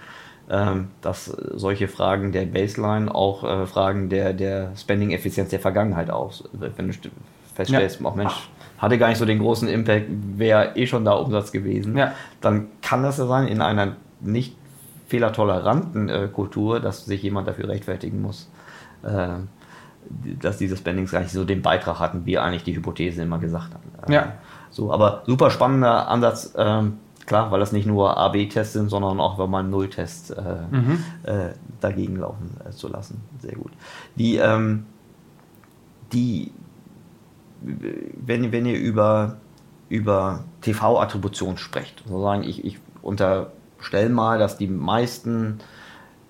[0.50, 6.44] ähm, dass solche Fragen der Baseline auch äh, Fragen der, der Spending-Effizienz der Vergangenheit aus.
[6.52, 6.94] Wenn du
[7.56, 8.06] feststellst, ja.
[8.06, 11.98] auch Mensch, hatte gar nicht so den großen Impact, wäre eh schon da Umsatz gewesen,
[11.98, 12.14] ja.
[12.42, 14.56] dann kann das ja sein, in einer nicht
[15.08, 18.50] fehlertoleranten äh, Kultur, dass sich jemand dafür rechtfertigen muss,
[19.04, 19.28] äh,
[20.40, 23.74] dass diese Spendings gar nicht so den Beitrag hatten, wie eigentlich die Hypothese immer gesagt
[23.74, 24.10] hat.
[24.10, 24.34] Äh, ja.
[24.70, 29.38] So, aber super spannender Ansatz, ähm, klar, weil das nicht nur A-B-Tests sind, sondern auch
[29.38, 31.04] wenn man Nulltests äh, mhm.
[31.24, 31.50] Äh,
[31.82, 33.22] dagegen laufen äh, zu lassen.
[33.40, 33.72] Sehr gut.
[34.16, 34.86] Die, ähm,
[36.14, 36.52] die
[37.62, 39.38] wenn, wenn ihr über,
[39.89, 45.60] über TV-Attribution sprecht, sozusagen, ich, ich unterstelle mal, dass die meisten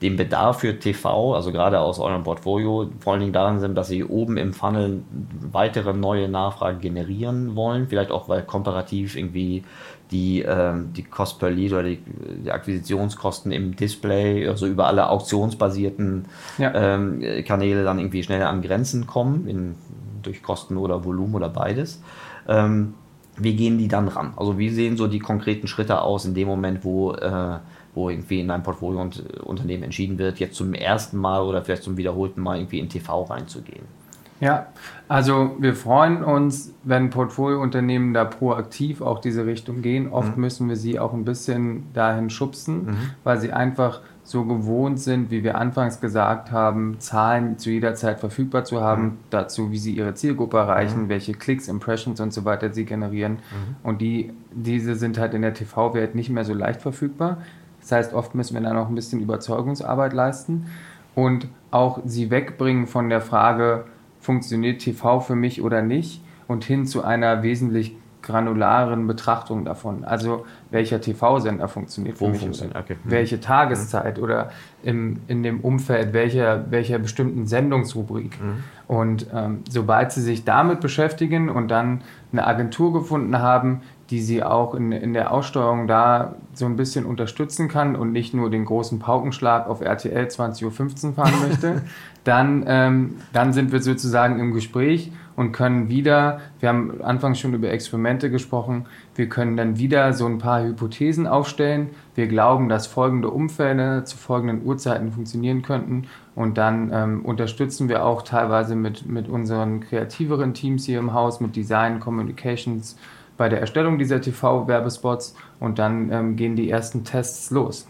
[0.01, 3.87] den Bedarf für TV, also gerade aus eurem Portfolio, vor allen Dingen daran sind, dass
[3.87, 5.03] sie oben im Funnel
[5.51, 7.87] weitere neue Nachfragen generieren wollen.
[7.87, 9.63] Vielleicht auch, weil komparativ irgendwie
[10.09, 11.99] die, ähm, die Cost per Lead oder die,
[12.43, 16.25] die, Akquisitionskosten im Display, also über alle auktionsbasierten
[16.57, 16.73] ja.
[16.73, 19.75] ähm, Kanäle dann irgendwie schneller an Grenzen kommen, in
[20.21, 22.01] durch Kosten oder Volumen oder beides.
[22.47, 22.93] Ähm,
[23.37, 24.33] wie gehen die dann ran?
[24.35, 27.57] Also wie sehen so die konkreten Schritte aus in dem Moment, wo, äh,
[27.93, 32.41] wo irgendwie in einem Portfoliounternehmen entschieden wird, jetzt zum ersten Mal oder vielleicht zum wiederholten
[32.41, 34.01] Mal irgendwie in TV reinzugehen?
[34.41, 34.67] Ja,
[35.07, 40.11] also wir freuen uns, wenn Portfoliounternehmen da proaktiv auch diese Richtung gehen.
[40.11, 40.41] Oft mhm.
[40.41, 42.97] müssen wir sie auch ein bisschen dahin schubsen, mhm.
[43.23, 48.19] weil sie einfach so gewohnt sind, wie wir anfangs gesagt haben, Zahlen zu jeder Zeit
[48.21, 49.17] verfügbar zu haben, mhm.
[49.29, 51.09] dazu, wie sie ihre Zielgruppe erreichen, mhm.
[51.09, 53.33] welche Klicks, Impressions und so weiter sie generieren.
[53.33, 53.75] Mhm.
[53.83, 57.39] Und die, diese sind halt in der TV-Welt nicht mehr so leicht verfügbar.
[57.81, 60.67] Das heißt, oft müssen wir dann auch ein bisschen Überzeugungsarbeit leisten
[61.13, 63.85] und auch sie wegbringen von der Frage,
[64.21, 67.97] funktioniert TV für mich oder nicht und hin zu einer wesentlich
[68.31, 70.03] granularen Betrachtung davon.
[70.03, 72.77] Also welcher TV-Sender funktioniert für Wo mich, funktioniert?
[72.77, 72.95] Okay.
[73.03, 73.11] Mhm.
[73.11, 74.23] welche Tageszeit mhm.
[74.23, 74.51] oder
[74.83, 78.41] im, in dem Umfeld welcher, welcher bestimmten Sendungsrubrik.
[78.41, 78.63] Mhm.
[78.87, 84.43] Und ähm, sobald sie sich damit beschäftigen und dann eine Agentur gefunden haben, die sie
[84.43, 88.65] auch in, in der Aussteuerung da so ein bisschen unterstützen kann und nicht nur den
[88.65, 91.81] großen Paukenschlag auf RTL 20.15 Uhr fahren möchte,
[92.25, 97.55] dann, ähm, dann sind wir sozusagen im Gespräch und können wieder, wir haben anfangs schon
[97.55, 101.89] über Experimente gesprochen, wir können dann wieder so ein paar Hypothesen aufstellen.
[102.13, 108.05] Wir glauben, dass folgende Umfälle zu folgenden Uhrzeiten funktionieren könnten und dann ähm, unterstützen wir
[108.05, 112.95] auch teilweise mit, mit unseren kreativeren Teams hier im Haus, mit Design, Communications,
[113.35, 117.87] bei der Erstellung dieser TV-Werbespots und dann ähm, gehen die ersten Tests los.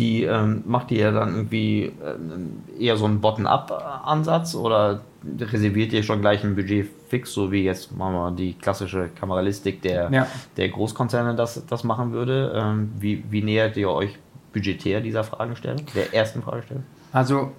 [0.00, 5.02] Die ähm, macht ihr dann irgendwie äh, eher so einen Bottom-up-Ansatz oder
[5.38, 9.82] reserviert ihr schon gleich ein Budget fix, so wie jetzt machen wir die klassische Kameralistik
[9.82, 10.26] der, ja.
[10.56, 12.52] der Großkonzerne das, das machen würde?
[12.54, 14.18] Ähm, wie, wie nähert ihr euch
[14.52, 16.84] budgetär dieser Fragestellung, der ersten Fragestellung?
[17.12, 17.52] Also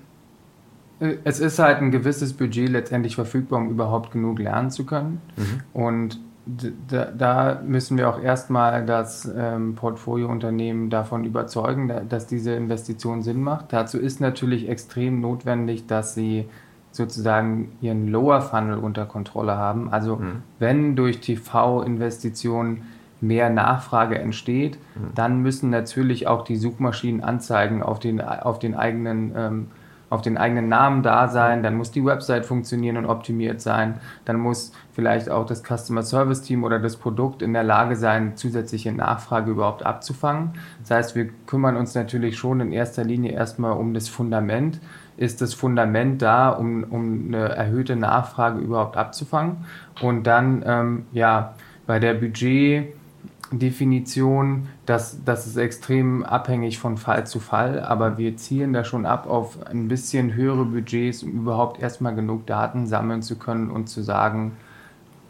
[0.99, 5.21] äh, es ist halt ein gewisses Budget letztendlich verfügbar, um überhaupt genug lernen zu können.
[5.35, 5.61] Mhm.
[5.73, 13.21] Und da, da, müssen wir auch erstmal das ähm, Portfoliounternehmen davon überzeugen, dass diese Investition
[13.21, 13.73] Sinn macht.
[13.73, 16.49] Dazu ist natürlich extrem notwendig, dass sie
[16.91, 19.91] sozusagen ihren Lower Funnel unter Kontrolle haben.
[19.91, 20.43] Also mhm.
[20.59, 22.83] wenn durch TV-Investitionen
[23.21, 25.13] mehr Nachfrage entsteht, mhm.
[25.15, 29.67] dann müssen natürlich auch die Suchmaschinenanzeigen auf den, auf den eigenen ähm,
[30.11, 34.37] auf den eigenen Namen da sein, dann muss die Website funktionieren und optimiert sein, dann
[34.37, 38.91] muss vielleicht auch das Customer Service Team oder das Produkt in der Lage sein, zusätzliche
[38.91, 40.51] Nachfrage überhaupt abzufangen.
[40.81, 44.81] Das heißt, wir kümmern uns natürlich schon in erster Linie erstmal um das Fundament.
[45.15, 49.63] Ist das Fundament da, um, um eine erhöhte Nachfrage überhaupt abzufangen?
[50.01, 51.53] Und dann, ähm, ja,
[51.87, 52.93] bei der Budget
[53.51, 59.05] Definition, dass das ist extrem abhängig von Fall zu Fall, aber wir zielen da schon
[59.05, 63.89] ab auf ein bisschen höhere Budgets, um überhaupt erstmal genug Daten sammeln zu können und
[63.89, 64.53] zu sagen,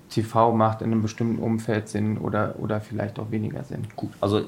[0.09, 3.87] TV macht in einem bestimmten Umfeld Sinn oder, oder vielleicht auch weniger Sinn.
[3.95, 4.43] Gut, also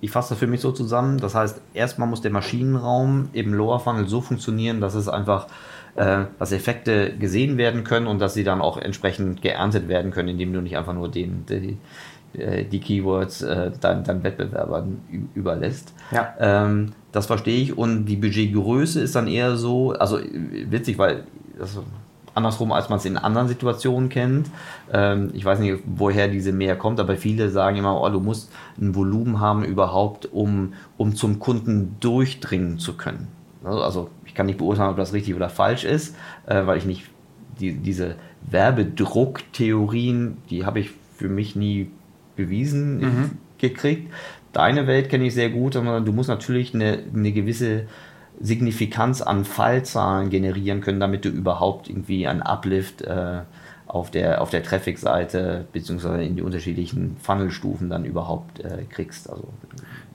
[0.00, 1.18] ich fasse das für mich so zusammen.
[1.18, 5.46] Das heißt, erstmal muss der Maschinenraum im Lower Funnel so funktionieren, dass es einfach,
[5.94, 10.28] äh, dass Effekte gesehen werden können und dass sie dann auch entsprechend geerntet werden können,
[10.28, 11.76] indem du nicht einfach nur den, äh,
[12.64, 15.00] die Keywords äh, deinen, deinen Wettbewerbern
[15.34, 15.92] überlässt.
[16.12, 16.34] Ja.
[16.38, 17.76] Ähm, das verstehe ich.
[17.76, 20.18] Und die Budgetgröße ist dann eher so, also
[20.68, 21.24] witzig, weil
[21.58, 21.78] das
[22.36, 24.50] andersrum, als man es in anderen Situationen kennt.
[24.92, 28.52] Ähm, ich weiß nicht, woher diese mehr kommt, aber viele sagen immer, oh, du musst
[28.78, 33.28] ein Volumen haben überhaupt, um, um zum Kunden durchdringen zu können.
[33.64, 36.84] Also, also ich kann nicht beurteilen, ob das richtig oder falsch ist, äh, weil ich
[36.84, 37.04] nicht
[37.58, 41.90] die, diese Werbedrucktheorien, die habe ich für mich nie
[42.36, 43.30] bewiesen mhm.
[43.58, 44.12] gekriegt.
[44.52, 47.84] Deine Welt kenne ich sehr gut, aber du musst natürlich eine, eine gewisse
[48.40, 53.40] Signifikanz an Fallzahlen generieren können, damit du überhaupt irgendwie einen Uplift äh,
[53.86, 59.30] auf der, auf der Traffic-Seite beziehungsweise in die unterschiedlichen Funnelstufen dann überhaupt äh, kriegst.
[59.30, 59.48] Also,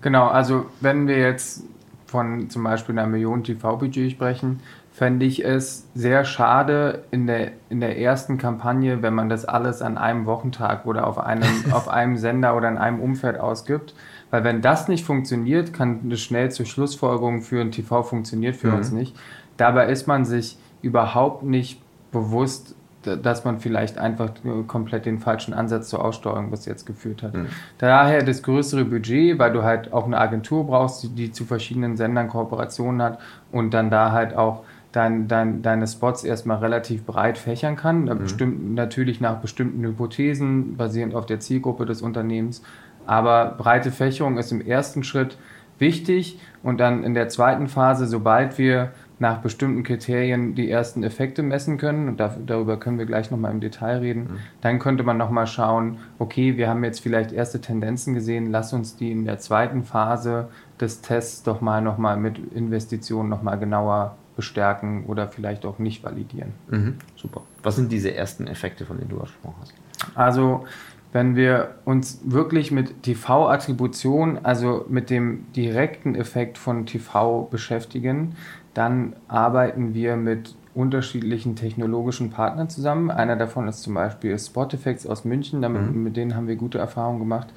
[0.01, 1.63] genau, also wenn wir jetzt
[2.05, 4.59] von zum Beispiel einer Million TV-Budget sprechen,
[5.01, 9.81] fände ich es sehr schade in der, in der ersten Kampagne, wenn man das alles
[9.81, 13.95] an einem Wochentag oder auf einem, auf einem Sender oder in einem Umfeld ausgibt,
[14.29, 18.75] weil wenn das nicht funktioniert, kann das schnell zu Schlussfolgerungen führen, TV funktioniert für mhm.
[18.75, 19.15] uns nicht.
[19.57, 24.29] Dabei ist man sich überhaupt nicht bewusst, dass man vielleicht einfach
[24.67, 27.33] komplett den falschen Ansatz zur Aussteuerung bis jetzt geführt hat.
[27.33, 27.47] Mhm.
[27.79, 31.97] Daher das größere Budget, weil du halt auch eine Agentur brauchst, die, die zu verschiedenen
[31.97, 33.19] Sendern Kooperationen hat
[33.51, 38.05] und dann da halt auch dein, dein, deine Spots erstmal relativ breit fächern kann.
[38.05, 38.19] Mhm.
[38.19, 42.61] Bestimmt, natürlich nach bestimmten Hypothesen, basierend auf der Zielgruppe des Unternehmens.
[43.05, 45.37] Aber breite Fächerung ist im ersten Schritt
[45.79, 51.43] wichtig und dann in der zweiten Phase, sobald wir nach bestimmten Kriterien die ersten Effekte
[51.43, 54.37] messen können, und darüber können wir gleich nochmal im Detail reden, mhm.
[54.61, 58.95] dann könnte man nochmal schauen, okay, wir haben jetzt vielleicht erste Tendenzen gesehen, lass uns
[58.95, 60.49] die in der zweiten Phase
[60.79, 66.53] des Tests doch mal nochmal mit Investitionen nochmal genauer bestärken oder vielleicht auch nicht validieren.
[66.69, 66.95] Mhm.
[67.15, 67.41] Super.
[67.63, 69.73] Was sind diese ersten Effekte, von denen du gesprochen hast?
[70.15, 70.65] Also
[71.13, 78.35] wenn wir uns wirklich mit TV-Attribution, also mit dem direkten Effekt von TV beschäftigen,
[78.73, 83.11] dann arbeiten wir mit unterschiedlichen technologischen Partnern zusammen.
[83.11, 86.03] Einer davon ist zum Beispiel Spot-Effects aus München, damit, mhm.
[86.03, 87.49] mit denen haben wir gute Erfahrungen gemacht.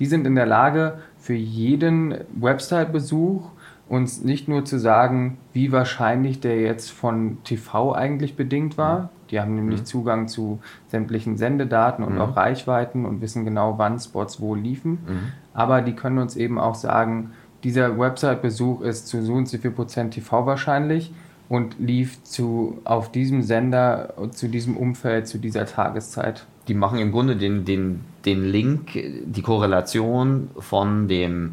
[0.00, 3.50] Die sind in der Lage, für jeden Website-Besuch
[3.88, 9.40] uns nicht nur zu sagen, wie wahrscheinlich der jetzt von TV eigentlich bedingt war, die
[9.40, 9.84] haben nämlich mhm.
[9.86, 12.20] Zugang zu sämtlichen Sendedaten und mhm.
[12.20, 14.92] auch Reichweiten und wissen genau, wann Spots wo liefen.
[14.92, 15.32] Mhm.
[15.52, 17.32] Aber die können uns eben auch sagen,
[17.64, 21.12] dieser Website-Besuch ist zu so und so viel Prozent TV wahrscheinlich
[21.48, 26.46] und lief zu, auf diesem Sender, zu diesem Umfeld, zu dieser Tageszeit.
[26.68, 31.52] Die machen im Grunde den, den, den Link, die Korrelation von dem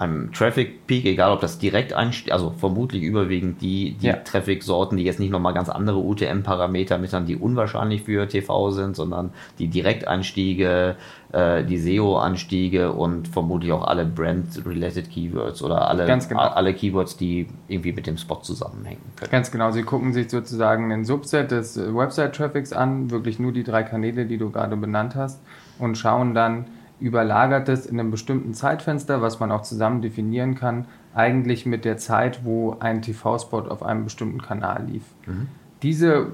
[0.00, 4.16] einem Traffic Peak, egal ob das direkt einsteigt, also vermutlich überwiegend die, die ja.
[4.16, 9.30] Traffic-Sorten, die jetzt nicht nochmal ganz andere UTM-Parameter mittern, die unwahrscheinlich für TV sind, sondern
[9.58, 10.96] die Direkteinstiege,
[11.32, 16.40] äh, die SEO-Anstiege und vermutlich auch alle Brand-related Keywords oder alle, genau.
[16.40, 19.30] alle Keywords, die irgendwie mit dem Spot zusammenhängen können.
[19.30, 23.82] Ganz genau, sie gucken sich sozusagen ein Subset des Website-Traffics an, wirklich nur die drei
[23.82, 25.42] Kanäle, die du gerade benannt hast
[25.78, 26.64] und schauen dann,
[27.00, 31.96] überlagert es in einem bestimmten Zeitfenster, was man auch zusammen definieren kann, eigentlich mit der
[31.96, 35.02] Zeit, wo ein TV-Spot auf einem bestimmten Kanal lief.
[35.26, 35.48] Mhm.
[35.82, 36.32] Diese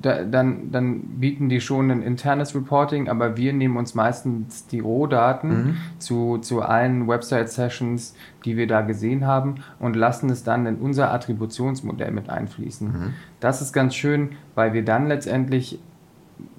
[0.00, 4.80] da, dann, dann bieten die schon ein internes Reporting, aber wir nehmen uns meistens die
[4.80, 5.76] Rohdaten mhm.
[5.98, 11.12] zu, zu allen Website-Sessions, die wir da gesehen haben und lassen es dann in unser
[11.12, 12.88] Attributionsmodell mit einfließen.
[12.88, 13.14] Mhm.
[13.40, 15.80] Das ist ganz schön, weil wir dann letztendlich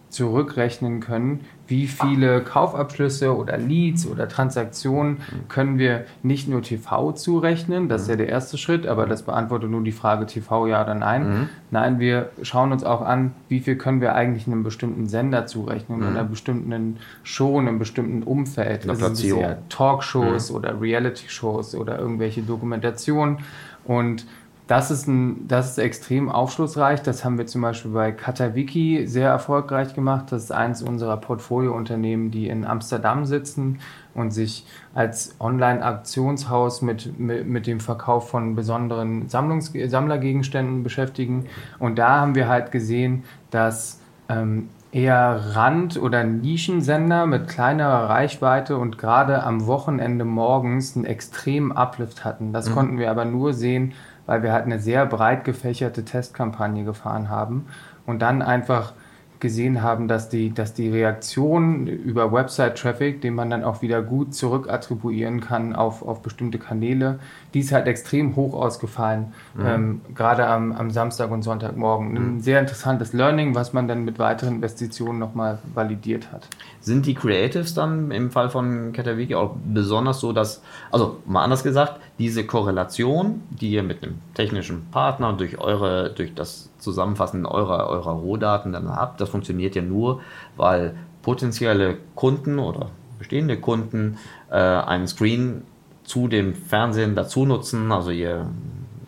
[0.09, 7.87] zurückrechnen können, wie viele Kaufabschlüsse oder Leads oder Transaktionen können wir nicht nur TV zurechnen,
[7.89, 10.95] das ist ja der erste Schritt, aber das beantwortet nur die Frage TV ja oder
[10.95, 11.29] nein.
[11.29, 11.49] Mhm.
[11.71, 15.99] Nein, wir schauen uns auch an, wie viel können wir eigentlich einem bestimmten Sender zurechnen,
[15.99, 16.07] mhm.
[16.07, 18.87] einer bestimmten Show, in einem bestimmten Umfeld.
[18.87, 20.55] Das sind ja Talkshows mhm.
[20.55, 23.39] oder Reality-Shows oder irgendwelche Dokumentationen
[23.85, 24.25] und
[24.69, 27.01] das ist, ein, das ist extrem aufschlussreich.
[27.01, 30.25] Das haben wir zum Beispiel bei Katawiki sehr erfolgreich gemacht.
[30.29, 33.79] Das ist eines unserer Portfoliounternehmen, die in Amsterdam sitzen
[34.13, 41.47] und sich als Online-Aktionshaus mit, mit, mit, dem Verkauf von besonderen Sammlungs Sammlergegenständen beschäftigen.
[41.79, 48.77] Und da haben wir halt gesehen, dass ähm, eher Rand- oder Nischensender mit kleinerer Reichweite
[48.77, 52.53] und gerade am Wochenende morgens einen extremen Uplift hatten.
[52.53, 52.73] Das mhm.
[52.75, 53.93] konnten wir aber nur sehen,
[54.29, 57.65] weil wir halt eine sehr breit gefächerte Testkampagne gefahren haben
[58.05, 58.93] und dann einfach
[59.39, 64.35] gesehen haben, dass die, dass die Reaktion über Website-Traffic, den man dann auch wieder gut
[64.35, 67.17] zurückattribuieren kann auf, auf bestimmte Kanäle,
[67.53, 69.65] die ist halt extrem hoch ausgefallen, mhm.
[69.65, 72.15] ähm, gerade am, am Samstag und Sonntagmorgen.
[72.15, 72.39] Ein mhm.
[72.41, 76.47] sehr interessantes Learning, was man dann mit weiteren Investitionen nochmal validiert hat.
[76.81, 81.63] Sind die Creatives dann im Fall von Katawiki auch besonders so, dass, also mal anders
[81.63, 87.89] gesagt, diese Korrelation, die ihr mit einem technischen Partner durch eure, durch das Zusammenfassen eurer,
[87.89, 90.21] eurer Rohdaten dann habt, das funktioniert ja nur,
[90.55, 94.17] weil potenzielle Kunden oder bestehende Kunden
[94.49, 95.63] äh, einen Screen
[96.09, 98.47] zu dem Fernsehen dazu nutzen, also ihr,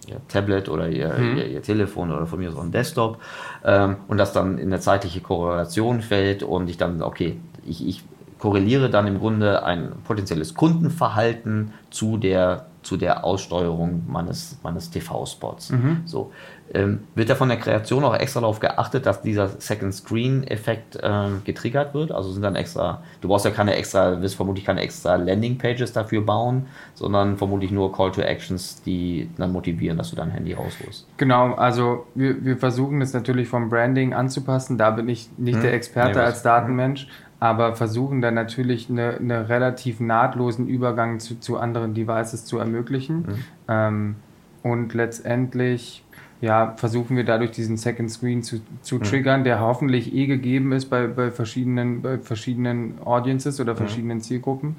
[0.07, 1.35] ihr Tablet oder ihr, mhm.
[1.35, 3.19] ihr, ihr, Telefon oder von mir so ein Desktop
[3.65, 8.03] ähm, und das dann in eine zeitliche Korrelation fällt und ich dann, okay, ich, ich
[8.37, 15.69] korreliere dann im Grunde ein potenzielles Kundenverhalten zu der zu der Aussteuerung meines, meines TV-Spots.
[15.69, 16.01] Mhm.
[16.05, 16.31] So,
[16.73, 21.41] ähm, wird da von der Kreation auch extra darauf geachtet, dass dieser Second Screen-Effekt ähm,
[21.43, 22.11] getriggert wird?
[22.11, 26.21] Also sind dann extra, du brauchst ja keine extra, wirst vermutlich keine extra Landing-Pages dafür
[26.21, 31.07] bauen, sondern vermutlich nur Call to Actions, die dann motivieren, dass du dein Handy rausholst.
[31.17, 34.77] Genau, also wir, wir versuchen das natürlich vom Branding anzupassen.
[34.77, 35.63] Da bin ich nicht hm.
[35.63, 37.07] der Experte nee, als Datenmensch,
[37.41, 43.17] aber versuchen dann natürlich eine, eine relativ nahtlosen Übergang zu, zu anderen Devices zu ermöglichen.
[43.17, 43.35] Mhm.
[43.67, 44.15] Ähm,
[44.63, 46.03] und letztendlich
[46.41, 49.03] ja, versuchen wir dadurch diesen Second Screen zu, zu mhm.
[49.03, 54.21] triggern, der hoffentlich eh gegeben ist bei, bei, verschiedenen, bei verschiedenen Audiences oder verschiedenen mhm.
[54.21, 54.75] Zielgruppen.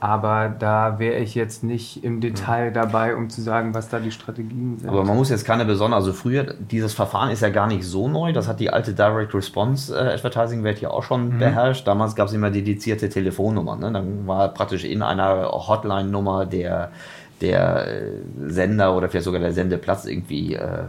[0.00, 4.12] Aber da wäre ich jetzt nicht im Detail dabei, um zu sagen, was da die
[4.12, 4.88] Strategien sind.
[4.88, 8.06] Aber man muss jetzt keine besondere, also früher, dieses Verfahren ist ja gar nicht so
[8.06, 8.32] neu.
[8.32, 11.38] Das hat die alte Direct Response äh, Advertising Welt ja auch schon mhm.
[11.38, 11.86] beherrscht.
[11.88, 13.80] Damals gab es immer dedizierte Telefonnummern.
[13.80, 13.92] Ne?
[13.92, 16.92] Dann war praktisch in einer Hotline-Nummer der
[17.40, 18.10] der äh,
[18.48, 20.84] Sender oder vielleicht sogar der Sendeplatz irgendwie äh,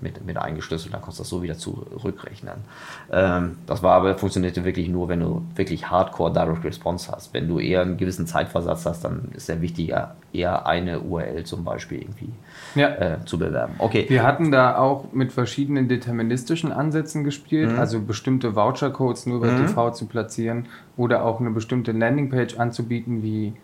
[0.00, 2.56] mit, mit eingeschlüsselt, dann kannst du das so wieder zurückrechnen.
[3.10, 7.32] Ähm, das war aber, funktionierte wirklich nur, wenn du wirklich Hardcore Direct Response hast.
[7.32, 11.64] Wenn du eher einen gewissen Zeitversatz hast, dann ist der wichtiger, eher eine URL zum
[11.64, 12.30] Beispiel irgendwie
[12.74, 12.88] ja.
[12.88, 13.74] äh, zu bewerben.
[13.78, 14.04] Okay.
[14.08, 17.78] Wir hatten da auch mit verschiedenen deterministischen Ansätzen gespielt, mhm.
[17.78, 19.66] also bestimmte Voucher-Codes nur über mhm.
[19.66, 23.54] TV zu platzieren oder auch eine bestimmte Landingpage anzubieten, wie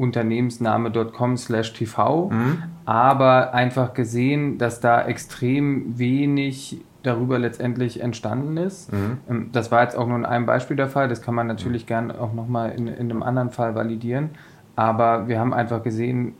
[0.00, 2.62] unternehmensname.com slash tv, mhm.
[2.84, 8.92] aber einfach gesehen, dass da extrem wenig darüber letztendlich entstanden ist.
[8.92, 9.18] Mhm.
[9.28, 11.84] Ähm, das war jetzt auch nur in einem Beispiel der Fall, das kann man natürlich
[11.84, 11.88] mhm.
[11.88, 14.30] gern auch nochmal in, in einem anderen Fall validieren,
[14.76, 16.34] aber wir haben einfach gesehen,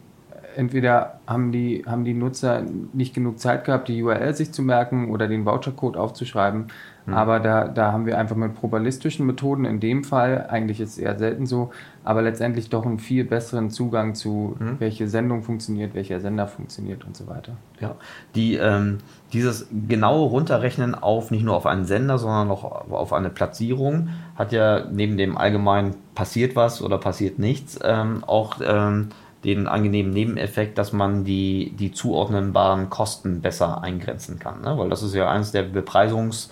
[0.56, 5.10] entweder haben die, haben die Nutzer nicht genug Zeit gehabt, die URL sich zu merken
[5.10, 6.66] oder den Vouchercode aufzuschreiben
[7.10, 7.16] Mhm.
[7.16, 10.98] Aber da, da haben wir einfach mit probabilistischen Methoden in dem Fall, eigentlich ist es
[10.98, 11.70] eher selten so,
[12.04, 14.76] aber letztendlich doch einen viel besseren Zugang zu, mhm.
[14.78, 17.52] welche Sendung funktioniert, welcher Sender funktioniert und so weiter.
[17.80, 17.96] Ja,
[18.34, 18.98] die, ähm,
[19.32, 24.52] dieses genaue Runterrechnen auf nicht nur auf einen Sender, sondern auch auf eine Platzierung hat
[24.52, 29.08] ja neben dem allgemeinen passiert was oder passiert nichts ähm, auch ähm,
[29.44, 34.60] den angenehmen Nebeneffekt, dass man die, die zuordnenbaren Kosten besser eingrenzen kann.
[34.60, 34.76] Ne?
[34.76, 36.50] Weil das ist ja eines der Bepreisungs-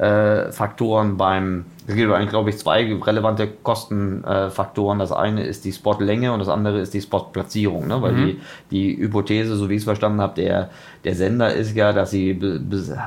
[0.00, 4.98] äh, Faktoren beim, es gibt eigentlich, glaube ich, zwei relevante Kostenfaktoren.
[4.98, 7.86] das eine ist die Spotlänge und das andere ist die Spotplatzierung.
[7.86, 8.00] Ne?
[8.00, 8.26] Weil mhm.
[8.26, 10.70] die, die Hypothese, so wie ich es verstanden habe, der,
[11.04, 12.40] der Sender ist ja, dass sie,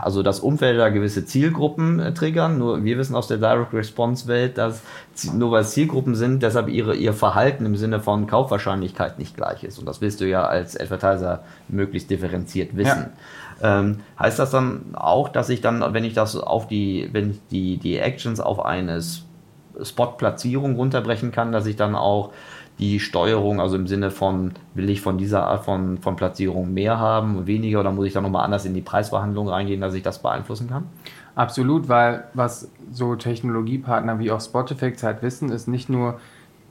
[0.03, 2.59] also das Umfeld da gewisse Zielgruppen äh, triggern.
[2.59, 4.83] Nur wir wissen aus der Direct Response Welt, dass
[5.33, 9.63] nur weil es Zielgruppen sind, deshalb ihre, ihr Verhalten im Sinne von Kaufwahrscheinlichkeit nicht gleich
[9.63, 9.79] ist.
[9.79, 12.99] Und das willst du ja als Advertiser möglichst differenziert wissen.
[12.99, 13.09] Ja.
[13.61, 17.77] Ähm, heißt das dann auch, dass ich dann, wenn ich das auf die, wenn die,
[17.77, 19.01] die Actions auf eine
[19.81, 22.31] Spot-Platzierung runterbrechen kann, dass ich dann auch
[22.79, 26.99] die Steuerung, also im Sinne von, will ich von dieser Art von, von Platzierung mehr
[26.99, 30.21] haben, weniger, oder muss ich dann nochmal anders in die Preisverhandlung reingehen, dass ich das
[30.21, 30.87] beeinflussen kann?
[31.35, 36.19] Absolut, weil was so Technologiepartner wie auch Spotify halt wissen, ist nicht nur,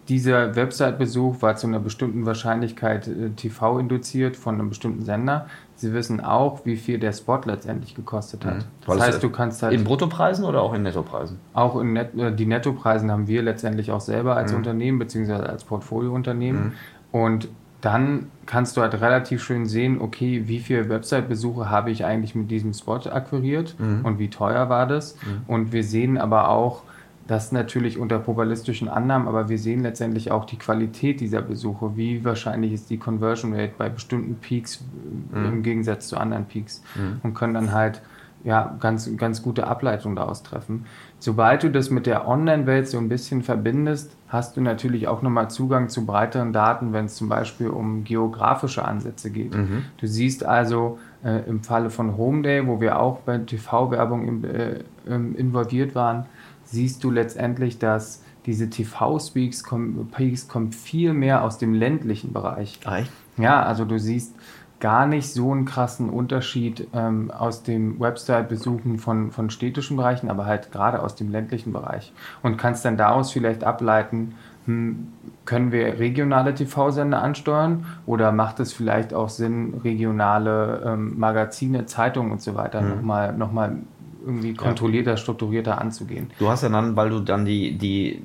[0.08, 5.46] dieser Website-Besuch war zu einer bestimmten Wahrscheinlichkeit äh, TV induziert von einem bestimmten Sender.
[5.82, 8.58] Sie wissen auch, wie viel der Spot letztendlich gekostet hat.
[8.58, 8.64] Mhm.
[8.86, 9.74] Das heißt, du kannst halt.
[9.74, 11.38] In Bruttopreisen oder auch in Nettopreisen?
[11.54, 14.58] Auch in Net äh, die Nettopreisen haben wir letztendlich auch selber als mhm.
[14.58, 16.66] Unternehmen beziehungsweise als Portfoliounternehmen.
[16.66, 16.72] Mhm.
[17.10, 17.48] Und
[17.80, 22.48] dann kannst du halt relativ schön sehen, okay, wie viele Website-Besuche habe ich eigentlich mit
[22.48, 24.04] diesem Spot akquiriert mhm.
[24.04, 25.16] und wie teuer war das.
[25.16, 25.42] Mhm.
[25.48, 26.84] Und wir sehen aber auch,
[27.26, 31.96] das natürlich unter probabilistischen Annahmen, aber wir sehen letztendlich auch die Qualität dieser Besuche.
[31.96, 34.84] Wie wahrscheinlich ist die Conversion Rate bei bestimmten Peaks
[35.30, 35.44] mhm.
[35.44, 37.20] im Gegensatz zu anderen Peaks mhm.
[37.22, 38.02] und können dann halt
[38.44, 40.86] ja, ganz, ganz gute Ableitung daraus treffen.
[41.20, 45.48] Sobald du das mit der Online-Welt so ein bisschen verbindest, hast du natürlich auch nochmal
[45.48, 49.54] Zugang zu breiteren Daten, wenn es zum Beispiel um geografische Ansätze geht.
[49.54, 49.84] Mhm.
[49.98, 54.44] Du siehst also äh, im Falle von Home Day, wo wir auch bei TV-Werbung in,
[54.44, 56.26] äh, ähm, involviert waren,
[56.72, 60.10] siehst du letztendlich, dass diese TV-Peaks kommen,
[60.48, 62.80] kommen viel mehr aus dem ländlichen Bereich.
[62.84, 63.12] Echt?
[63.36, 64.34] Ja, also du siehst
[64.80, 70.44] gar nicht so einen krassen Unterschied ähm, aus dem Website-Besuchen von, von städtischen Bereichen, aber
[70.44, 72.12] halt gerade aus dem ländlichen Bereich.
[72.42, 74.34] Und kannst dann daraus vielleicht ableiten,
[74.66, 75.12] hm,
[75.44, 82.32] können wir regionale TV-Sender ansteuern oder macht es vielleicht auch Sinn, regionale ähm, Magazine, Zeitungen
[82.32, 82.88] und so weiter mhm.
[82.96, 83.76] nochmal noch mal
[84.24, 86.30] irgendwie kontrollierter, strukturierter anzugehen?
[86.38, 88.22] Du hast ja dann, weil du dann die, die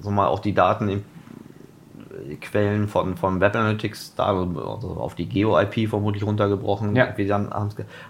[0.00, 1.04] so mal auch die Daten im
[2.40, 6.96] Quellen von, von Web Analytics da also auf die Geo-IP vermutlich runtergebrochen.
[6.96, 7.06] Ja.
[7.06, 7.50] Dann,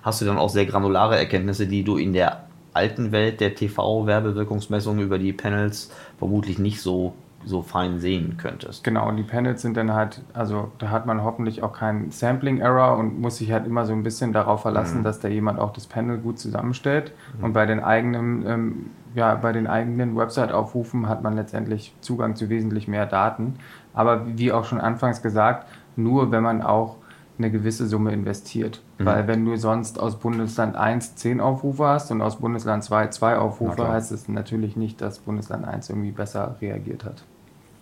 [0.03, 4.99] hast du dann auch sehr granulare Erkenntnisse, die du in der alten Welt der TV-Werbewirkungsmessung
[4.99, 7.15] über die Panels vermutlich nicht so
[7.47, 8.85] so fein sehen könntest.
[8.85, 12.97] Genau, und die Panels sind dann halt, also da hat man hoffentlich auch keinen Sampling-Error
[12.99, 15.05] und muss sich halt immer so ein bisschen darauf verlassen, mhm.
[15.05, 17.13] dass da jemand auch das Panel gut zusammenstellt.
[17.39, 17.45] Mhm.
[17.45, 22.49] Und bei den eigenen, ähm, ja, bei den eigenen Website-Aufrufen hat man letztendlich Zugang zu
[22.49, 23.57] wesentlich mehr Daten.
[23.93, 26.97] Aber wie auch schon anfangs gesagt, nur wenn man auch
[27.39, 28.81] eine gewisse Summe investiert.
[28.99, 29.07] Mhm.
[29.07, 33.39] Weil wenn du sonst aus Bundesland 1 10 Aufrufe hast und aus Bundesland 2 2
[33.39, 37.25] Aufrufe, heißt es natürlich nicht, dass Bundesland 1 irgendwie besser reagiert hat.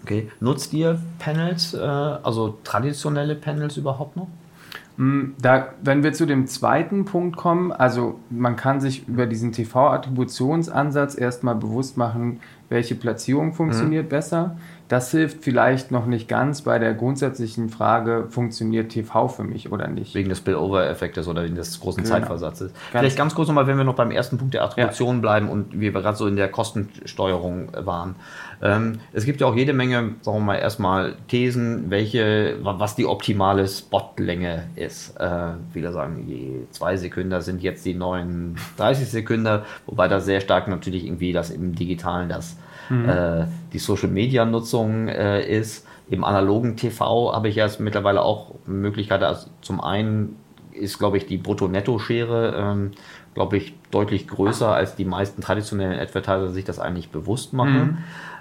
[0.02, 0.30] Okay.
[0.40, 4.28] Nutzt ihr Panels, äh, also traditionelle Panels überhaupt noch?
[4.96, 9.52] Mm, da, wenn wir zu dem zweiten Punkt kommen, also man kann sich über diesen
[9.52, 14.10] TV-Attributionsansatz erstmal bewusst machen, welche Platzierung funktioniert mhm.
[14.10, 14.56] besser.
[14.92, 19.88] Das hilft vielleicht noch nicht ganz bei der grundsätzlichen Frage, funktioniert TV für mich oder
[19.88, 20.14] nicht.
[20.14, 22.16] Wegen des Spillover-Effektes oder wegen des großen genau.
[22.16, 22.74] Zeitversatzes.
[22.74, 25.20] Ganz vielleicht ganz kurz nochmal, wenn wir noch beim ersten Punkt der Attribution ja.
[25.22, 28.16] bleiben und wir gerade so in der Kostensteuerung waren.
[28.60, 33.06] Ähm, es gibt ja auch jede Menge, sagen wir mal, erstmal Thesen, welche, was die
[33.06, 35.18] optimale Spotlänge ist.
[35.18, 40.42] Äh, viele sagen, die zwei Sekunden sind jetzt die neuen 30 Sekunden, wobei da sehr
[40.42, 42.58] stark natürlich irgendwie das im Digitalen das
[42.88, 43.08] mhm.
[43.08, 45.86] äh, die Social-Media-Nutzung äh, ist.
[46.10, 49.24] Im analogen TV habe ich ja mittlerweile auch Möglichkeiten.
[49.24, 50.36] Also zum einen
[50.72, 52.90] ist, glaube ich, die Brutto-Netto-Schere, ähm,
[53.34, 57.82] glaube ich, deutlich größer, als die meisten traditionellen Advertiser sich das eigentlich bewusst machen.
[57.82, 57.98] Mhm.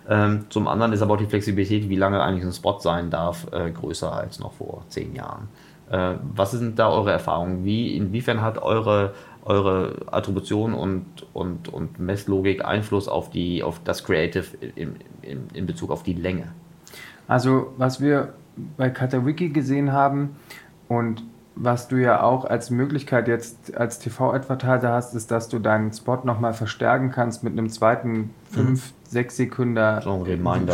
[0.10, 3.48] Ähm, zum anderen ist aber auch die Flexibilität, wie lange eigentlich ein Spot sein darf,
[3.52, 5.48] äh, größer als noch vor zehn Jahren.
[5.89, 7.64] Äh, was sind da eure Erfahrungen?
[7.64, 9.14] Wie, inwiefern hat eure
[9.44, 15.66] eure Attribution und, und, und Messlogik Einfluss auf, die, auf das Creative in, in, in
[15.66, 16.52] Bezug auf die Länge?
[17.28, 18.34] Also, was wir
[18.78, 20.36] bei Katawiki gesehen haben
[20.88, 21.24] und
[21.56, 26.20] was du ja auch als Möglichkeit jetzt als TV-Advertiser hast, ist, dass du deinen Spot
[26.24, 28.80] nochmal verstärken kannst mit einem zweiten 5, mhm.
[29.04, 30.26] 6 Sekunden so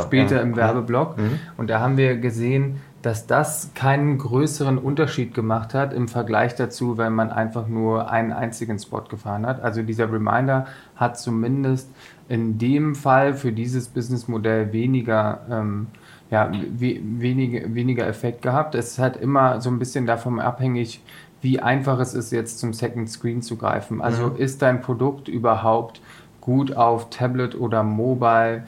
[0.04, 0.42] später ja.
[0.42, 1.18] im Werbeblock.
[1.18, 1.40] Mhm.
[1.58, 6.98] Und da haben wir gesehen, dass das keinen größeren Unterschied gemacht hat im Vergleich dazu,
[6.98, 9.62] wenn man einfach nur einen einzigen Spot gefahren hat.
[9.62, 11.90] Also dieser Reminder hat zumindest
[12.28, 15.88] in dem Fall für dieses Businessmodell weniger, ähm,
[16.30, 18.76] ja, we weniger, weniger Effekt gehabt.
[18.76, 21.02] Es halt immer so ein bisschen davon abhängig,
[21.42, 24.02] wie einfach es ist, jetzt zum Second Screen zu greifen.
[24.02, 24.36] Also mhm.
[24.36, 26.02] ist dein Produkt überhaupt
[26.42, 28.64] gut auf Tablet oder Mobile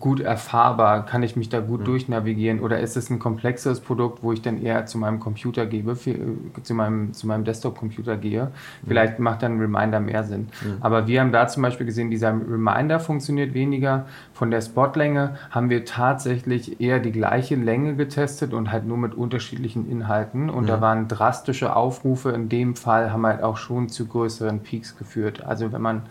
[0.00, 1.06] gut erfahrbar?
[1.06, 1.84] Kann ich mich da gut mhm.
[1.84, 2.60] durchnavigieren?
[2.60, 6.16] Oder ist es ein komplexes Produkt, wo ich dann eher zu meinem Computer gebe, für,
[6.62, 8.46] zu meinem, zu meinem Desktop-Computer gehe?
[8.46, 8.88] Mhm.
[8.88, 10.48] Vielleicht macht dann ein Reminder mehr Sinn.
[10.62, 10.78] Mhm.
[10.80, 14.06] Aber wir haben da zum Beispiel gesehen, dieser Reminder funktioniert weniger.
[14.32, 19.14] Von der Spotlänge haben wir tatsächlich eher die gleiche Länge getestet und halt nur mit
[19.14, 20.50] unterschiedlichen Inhalten.
[20.50, 22.30] Und da waren drastische Aufrufe.
[22.30, 25.44] In dem Fall haben halt auch schon zu größeren Peaks geführt.
[25.44, 26.02] Also wenn man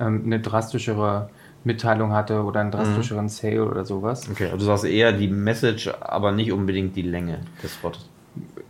[0.00, 1.30] ähm, eine drastischere
[1.64, 3.30] Mitteilung hatte oder einen drastischeren mhm.
[3.30, 4.28] Sale oder sowas.
[4.30, 8.08] Okay, also du sagst eher die Message, aber nicht unbedingt die Länge des Spots.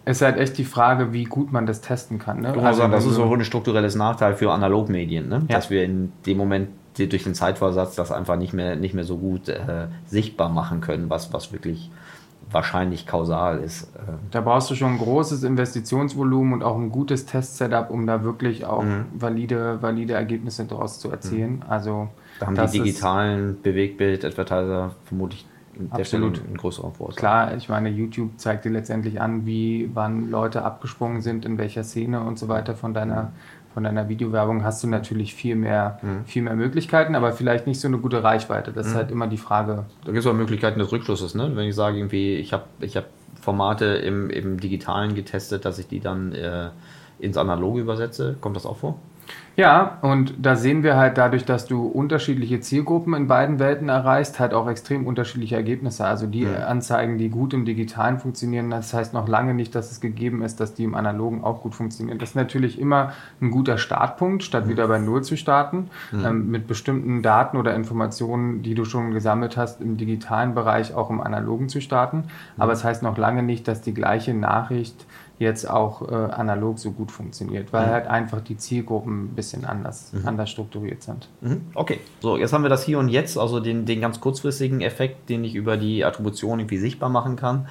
[0.04, 2.40] Es ist halt echt die Frage, wie gut man das testen kann.
[2.40, 2.48] Ne?
[2.48, 5.42] Also, sagen, das ist so ein strukturelles Nachteil für Analogmedien, ne?
[5.48, 5.56] Ja.
[5.56, 9.18] dass wir in dem Moment durch den Zeitversatz das einfach nicht mehr, nicht mehr so
[9.18, 11.90] gut äh, sichtbar machen können, was, was wirklich
[12.50, 13.84] wahrscheinlich kausal ist.
[13.94, 14.12] Äh.
[14.30, 18.64] Da brauchst du schon ein großes Investitionsvolumen und auch ein gutes Test-Setup, um da wirklich
[18.64, 19.06] auch mhm.
[19.14, 21.56] valide, valide Ergebnisse daraus zu erzielen.
[21.56, 21.62] Mhm.
[21.68, 22.08] Also
[22.38, 25.46] da haben die digitalen Bewegbild-Advertiser vermutlich
[25.90, 26.40] Absolut.
[26.44, 27.16] ein größerer Vorteil.
[27.16, 31.84] Klar, ich meine, YouTube zeigt dir letztendlich an, wie wann Leute abgesprungen sind, in welcher
[31.84, 33.32] Szene und so weiter von deiner,
[33.74, 36.24] von deiner Videowerbung hast du natürlich viel mehr, mhm.
[36.24, 38.72] viel mehr Möglichkeiten, aber vielleicht nicht so eine gute Reichweite.
[38.72, 38.92] Das mhm.
[38.92, 39.84] ist halt immer die Frage.
[40.04, 41.52] Da gibt es auch Möglichkeiten des Rückschlusses, ne?
[41.54, 43.06] Wenn ich sage, irgendwie, ich habe ich hab
[43.40, 46.70] Formate im, im Digitalen getestet, dass ich die dann äh,
[47.20, 48.98] ins Analoge übersetze, kommt das auch vor?
[49.58, 54.38] Ja, und da sehen wir halt dadurch, dass du unterschiedliche Zielgruppen in beiden Welten erreichst,
[54.38, 56.04] halt auch extrem unterschiedliche Ergebnisse.
[56.04, 56.66] Also die ja.
[56.66, 60.60] Anzeigen, die gut im Digitalen funktionieren, das heißt noch lange nicht, dass es gegeben ist,
[60.60, 62.20] dass die im Analogen auch gut funktionieren.
[62.20, 64.70] Das ist natürlich immer ein guter Startpunkt, statt mhm.
[64.70, 66.24] wieder bei Null zu starten, mhm.
[66.24, 71.10] ähm, mit bestimmten Daten oder Informationen, die du schon gesammelt hast, im digitalen Bereich auch
[71.10, 72.28] im Analogen zu starten.
[72.58, 75.04] Aber es das heißt noch lange nicht, dass die gleiche Nachricht
[75.38, 77.90] jetzt auch äh, analog so gut funktioniert, weil mhm.
[77.90, 80.26] halt einfach die Zielgruppen ein bisschen anders, mhm.
[80.26, 81.28] anders strukturiert sind.
[81.40, 81.62] Mhm.
[81.74, 85.28] Okay, so jetzt haben wir das hier und jetzt, also den, den ganz kurzfristigen Effekt,
[85.28, 87.68] den ich über die Attribution irgendwie sichtbar machen kann.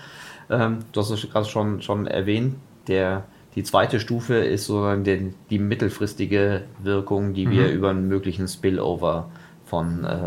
[0.49, 2.55] Ähm, du hast es gerade schon, schon erwähnt,
[2.87, 7.73] der, die zweite Stufe ist so die, die mittelfristige Wirkung, die wir mhm.
[7.73, 9.29] über einen möglichen Spillover
[9.65, 10.17] von, äh,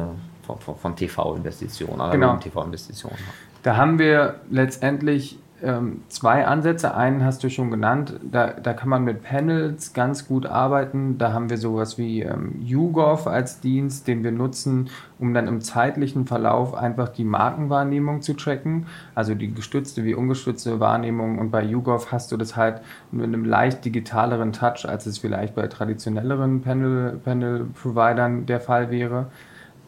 [0.42, 2.36] von, von, von TV-Investitionen, genau.
[2.36, 3.50] TV-Investitionen haben.
[3.62, 6.94] Da haben wir letztendlich ähm, zwei Ansätze.
[6.94, 11.18] Einen hast du schon genannt, da, da kann man mit Panels ganz gut arbeiten.
[11.18, 15.60] Da haben wir sowas wie ähm, YouGov als Dienst, den wir nutzen, um dann im
[15.60, 21.38] zeitlichen Verlauf einfach die Markenwahrnehmung zu tracken, also die gestützte wie ungestützte Wahrnehmung.
[21.38, 22.80] Und bei YouGov hast du das halt
[23.10, 29.26] mit einem leicht digitaleren Touch, als es vielleicht bei traditionelleren Panel-Providern Panel der Fall wäre.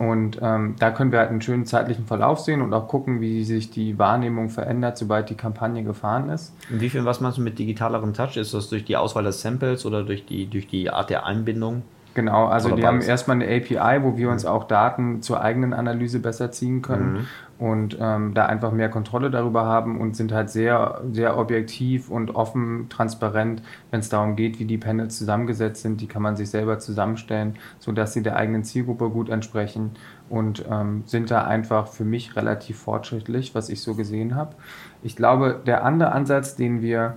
[0.03, 3.45] Und ähm, da können wir halt einen schönen zeitlichen Verlauf sehen und auch gucken, wie
[3.45, 6.53] sich die Wahrnehmung verändert, sobald die Kampagne gefahren ist.
[6.71, 8.37] Inwiefern, was meinst du mit digitalerem Touch?
[8.37, 11.83] Ist das durch die Auswahl des Samples oder durch die, durch die Art der Einbindung?
[12.15, 15.73] Genau, also Oder die haben erstmal eine API, wo wir uns auch Daten zur eigenen
[15.73, 17.27] Analyse besser ziehen können mhm.
[17.67, 22.35] und ähm, da einfach mehr Kontrolle darüber haben und sind halt sehr, sehr objektiv und
[22.35, 26.03] offen, transparent, wenn es darum geht, wie die Panels zusammengesetzt sind.
[26.03, 29.93] Die kann man sich selber zusammenstellen, sodass sie der eigenen Zielgruppe gut entsprechen
[30.29, 34.55] und ähm, sind da einfach für mich relativ fortschrittlich, was ich so gesehen habe.
[35.03, 37.15] Ich glaube, der andere Ansatz, den wir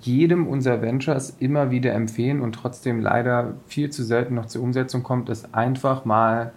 [0.00, 5.02] jedem unserer Ventures immer wieder empfehlen und trotzdem leider viel zu selten noch zur Umsetzung
[5.02, 6.52] kommt, ist einfach mal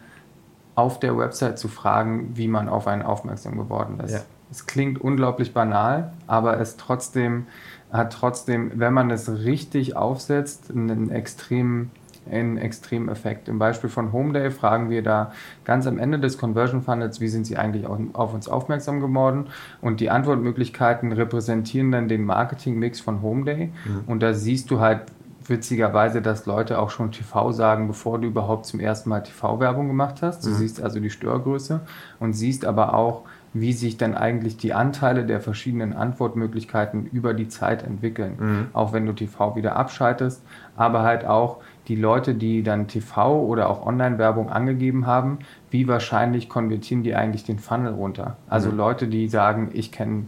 [0.75, 4.13] auf der Website zu fragen, wie man auf einen aufmerksam geworden ist.
[4.13, 4.21] Ja.
[4.51, 7.45] Es klingt unglaublich banal, aber es trotzdem
[7.91, 11.91] hat trotzdem, wenn man es richtig aufsetzt, einen extremen
[12.31, 13.47] einen extremen Effekt.
[13.49, 15.31] Im Beispiel von Homeday fragen wir da
[15.65, 19.47] ganz am Ende des Conversion Funnels, wie sind Sie eigentlich auf uns aufmerksam geworden?
[19.81, 23.67] Und die Antwortmöglichkeiten repräsentieren dann den Marketing-Mix von Homeday.
[23.67, 24.03] Mhm.
[24.07, 25.01] Und da siehst du halt
[25.49, 30.21] witzigerweise, dass Leute auch schon TV sagen, bevor du überhaupt zum ersten Mal TV-Werbung gemacht
[30.21, 30.45] hast.
[30.45, 30.55] Du mhm.
[30.55, 31.81] siehst also die Störgröße
[32.19, 33.23] und siehst aber auch,
[33.53, 38.37] wie sich dann eigentlich die Anteile der verschiedenen Antwortmöglichkeiten über die Zeit entwickeln.
[38.39, 38.67] Mhm.
[38.73, 40.43] Auch wenn du TV wieder abschaltest,
[40.75, 41.57] aber halt auch,
[41.89, 45.39] die Leute, die dann TV oder auch Online-Werbung angegeben haben,
[45.71, 48.37] wie wahrscheinlich konvertieren die eigentlich den Funnel runter?
[48.47, 48.77] Also mhm.
[48.77, 50.25] Leute, die sagen, ich kenne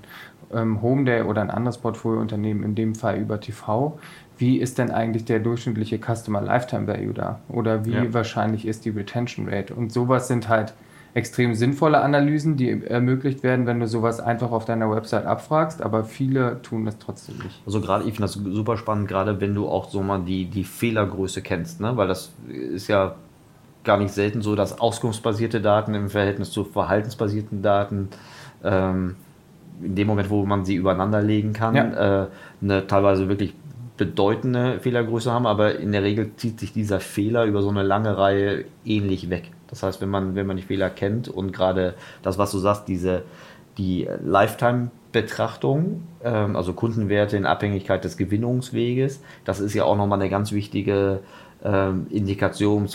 [0.52, 4.00] ähm, Homeday oder ein anderes Portfoliounternehmen, in dem Fall über TV,
[4.40, 7.40] wie ist denn eigentlich der durchschnittliche Customer Lifetime Value da?
[7.48, 8.12] Oder wie ja.
[8.12, 9.76] wahrscheinlich ist die Retention Rate?
[9.76, 10.74] Und sowas sind halt
[11.14, 16.06] extrem sinnvolle Analysen, die ermöglicht werden, wenn du sowas einfach auf deiner Website abfragst, aber
[16.06, 17.62] viele tun das trotzdem nicht.
[17.66, 20.64] Also gerade, ich finde das super spannend, gerade wenn du auch so mal die, die
[20.64, 21.98] Fehlergröße kennst, ne?
[21.98, 23.16] weil das ist ja
[23.84, 28.10] gar nicht selten so, dass auskunftsbasierte Daten im Verhältnis zu verhaltensbasierten Daten
[28.64, 29.16] ähm,
[29.82, 32.24] in dem Moment, wo man sie übereinander legen kann, ja.
[32.24, 32.28] äh,
[32.62, 33.56] eine teilweise wirklich
[33.98, 38.18] bedeutende Fehlergröße haben, aber in der Regel zieht sich dieser Fehler über so eine lange
[38.18, 39.52] Reihe ähnlich weg.
[39.72, 42.88] Das heißt, wenn man, wenn man die Fehler kennt und gerade das, was du sagst,
[42.88, 43.24] diese,
[43.78, 50.30] die Lifetime-Betrachtung, ähm, also Kundenwerte in Abhängigkeit des Gewinnungsweges, das ist ja auch nochmal eine
[50.30, 51.22] ganz wichtige
[51.64, 52.88] ähm, Indikation,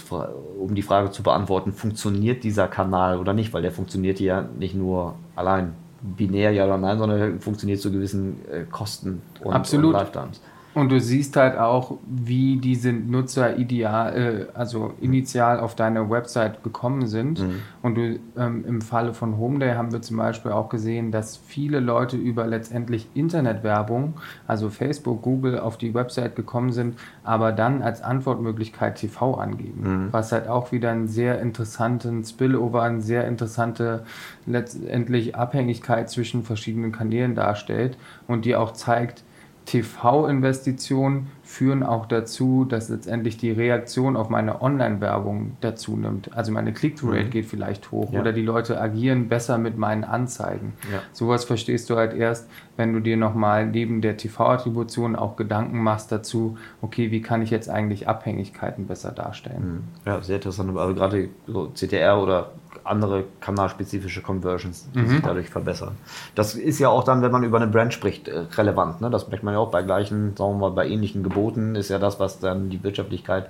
[0.59, 4.75] um die Frage zu beantworten, funktioniert dieser Kanal oder nicht, weil der funktioniert ja nicht
[4.75, 9.95] nur allein binär ja oder nein, sondern funktioniert zu gewissen äh, Kosten und, Absolut.
[9.95, 10.41] und Lifetimes.
[10.77, 16.63] Und du siehst halt auch, wie diese Nutzer ideal, äh, also initial auf deine Website
[16.63, 17.41] gekommen sind.
[17.41, 17.63] Mhm.
[17.81, 21.81] Und du ähm, im Falle von Homeday haben wir zum Beispiel auch gesehen, dass viele
[21.81, 28.03] Leute über letztendlich Internetwerbung, also Facebook, Google, auf die Website gekommen sind, aber dann als
[28.03, 29.81] Antwortmöglichkeit TV angeben.
[29.81, 30.09] Mhm.
[30.11, 34.05] Was halt auch wieder einen sehr interessanten Spillover, eine sehr interessante
[34.45, 37.97] letztendlich Abhängigkeit zwischen verschiedenen Kanälen darstellt
[38.27, 39.25] und die auch zeigt,
[39.67, 46.37] TV-Investitionen führen auch dazu, dass letztendlich die Reaktion auf meine Online-Werbung dazu nimmt.
[46.37, 47.31] Also meine Click-through-Rate mhm.
[47.31, 48.21] geht vielleicht hoch ja.
[48.21, 50.75] oder die Leute agieren besser mit meinen Anzeigen.
[50.93, 51.03] Ja.
[51.13, 56.13] Sowas verstehst du halt erst, wenn du dir nochmal neben der TV-Attribution auch Gedanken machst
[56.13, 59.85] dazu, okay, wie kann ich jetzt eigentlich Abhängigkeiten besser darstellen.
[60.05, 60.11] Mhm.
[60.11, 60.77] Ja, sehr interessant.
[60.77, 62.53] Also gerade so CTR oder
[62.87, 65.09] andere kanalspezifische Conversions, die mhm.
[65.09, 65.97] sich dadurch verbessern.
[66.35, 69.01] Das ist ja auch dann, wenn man über eine Brand spricht, äh, relevant.
[69.01, 69.11] Ne?
[69.11, 71.99] Das merkt man ja auch bei gleichen, sagen wir mal, bei ähnlichen Geboten ist ja
[71.99, 73.49] das, was dann die Wirtschaftlichkeit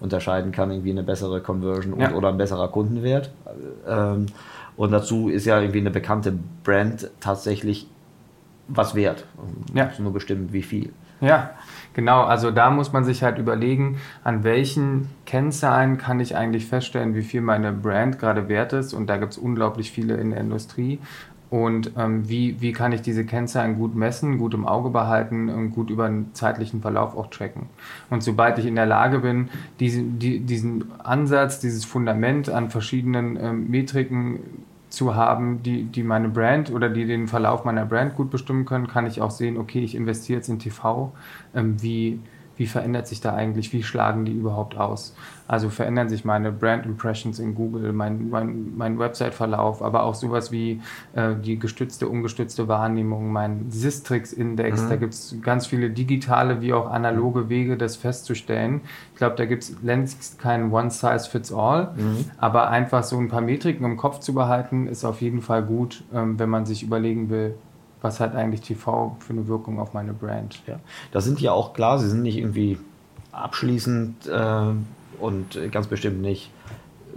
[0.00, 3.30] unterscheiden kann, irgendwie eine bessere Conversion und, oder ein besserer Kundenwert.
[3.86, 4.26] Ähm,
[4.76, 6.32] und dazu ist ja irgendwie eine bekannte
[6.62, 7.88] Brand tatsächlich
[8.68, 9.24] was wert.
[9.74, 9.90] Ja.
[9.98, 10.92] Nur bestimmt wie viel.
[11.20, 11.50] Ja,
[11.94, 12.22] genau.
[12.22, 17.22] Also da muss man sich halt überlegen, an welchen Kennzahlen kann ich eigentlich feststellen, wie
[17.22, 18.92] viel meine Brand gerade wert ist.
[18.92, 21.00] Und da gibt es unglaublich viele in der Industrie.
[21.50, 25.70] Und ähm, wie, wie kann ich diese Kennzahlen gut messen, gut im Auge behalten und
[25.70, 27.70] gut über einen zeitlichen Verlauf auch tracken.
[28.10, 29.48] Und sobald ich in der Lage bin,
[29.80, 34.40] diesen, die, diesen Ansatz, dieses Fundament an verschiedenen ähm, Metriken
[34.88, 38.86] zu haben, die, die meine Brand oder die den Verlauf meiner Brand gut bestimmen können,
[38.86, 41.12] kann ich auch sehen, okay, ich investiere jetzt in TV,
[41.54, 42.20] ähm, wie,
[42.56, 45.14] wie verändert sich da eigentlich, wie schlagen die überhaupt aus?
[45.48, 50.52] Also verändern sich meine Brand Impressions in Google, mein, mein, mein Website-Verlauf, aber auch sowas
[50.52, 50.82] wie
[51.14, 54.82] äh, die gestützte, ungestützte Wahrnehmung, mein Sistrix-Index.
[54.82, 54.88] Mhm.
[54.90, 58.82] Da gibt es ganz viele digitale wie auch analoge Wege, das festzustellen.
[59.12, 62.26] Ich glaube, da gibt es längst kein One-Size-Fits-All, mhm.
[62.36, 66.04] aber einfach so ein paar Metriken im Kopf zu behalten, ist auf jeden Fall gut,
[66.12, 67.54] ähm, wenn man sich überlegen will,
[68.02, 70.60] was hat eigentlich TV für eine Wirkung auf meine Brand.
[70.66, 70.78] Ja.
[71.10, 72.78] Das sind ja auch klar, sie sind nicht irgendwie
[73.32, 74.72] abschließend äh,
[75.20, 76.50] und ganz bestimmt nicht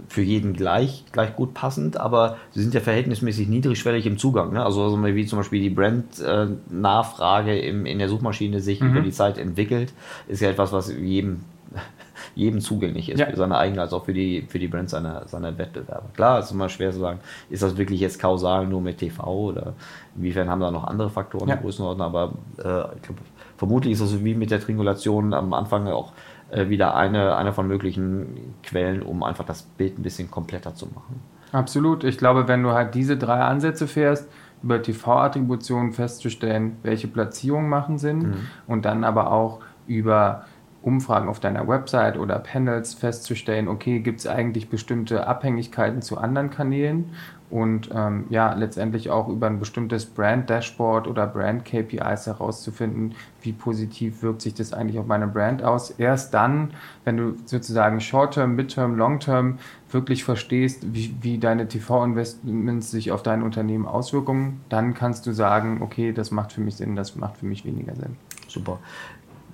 [0.08, 4.52] für jeden gleich, gleich gut passend, aber sie sind ja verhältnismäßig niedrigschwellig im Zugang.
[4.52, 4.64] Ne?
[4.64, 8.90] Also wie zum Beispiel die Brand-Nachfrage äh, in der Suchmaschine sich mhm.
[8.90, 9.92] über die Zeit entwickelt,
[10.28, 11.40] ist ja etwas, was jedem
[12.34, 13.26] jedem zugänglich ist, ja.
[13.26, 16.10] für seine eigene als auch für die, für die Brands seiner, seiner Wettbewerber.
[16.14, 19.24] Klar, es ist immer schwer zu sagen, ist das wirklich jetzt kausal nur mit TV
[19.24, 19.72] oder
[20.16, 21.54] inwiefern haben da noch andere Faktoren ja.
[21.54, 23.20] in Größenordnung, aber äh, ich glaube,
[23.56, 26.12] vermutlich ist es wie mit der Triangulation am Anfang auch äh,
[26.52, 31.20] wieder eine, eine von möglichen Quellen, um einfach das Bild ein bisschen kompletter zu machen.
[31.52, 32.04] Absolut.
[32.04, 34.28] Ich glaube, wenn du halt diese drei Ansätze fährst,
[34.62, 38.34] über TV-Attributionen festzustellen, welche Platzierungen machen Sinn mhm.
[38.66, 40.44] und dann aber auch über
[40.82, 46.50] Umfragen auf deiner Website oder Panels festzustellen, okay, gibt es eigentlich bestimmte Abhängigkeiten zu anderen
[46.50, 47.10] Kanälen
[47.52, 54.40] und ähm, ja, letztendlich auch über ein bestimmtes Brand-Dashboard oder Brand-KPIs herauszufinden, wie positiv wirkt
[54.40, 55.90] sich das eigentlich auf meine Brand aus.
[55.90, 56.70] Erst dann,
[57.04, 59.58] wenn du sozusagen Short-Term, Mid-Term, Long-Term
[59.90, 65.82] wirklich verstehst, wie, wie deine TV-Investments sich auf dein Unternehmen auswirken, dann kannst du sagen,
[65.82, 68.16] okay, das macht für mich Sinn, das macht für mich weniger Sinn.
[68.48, 68.78] Super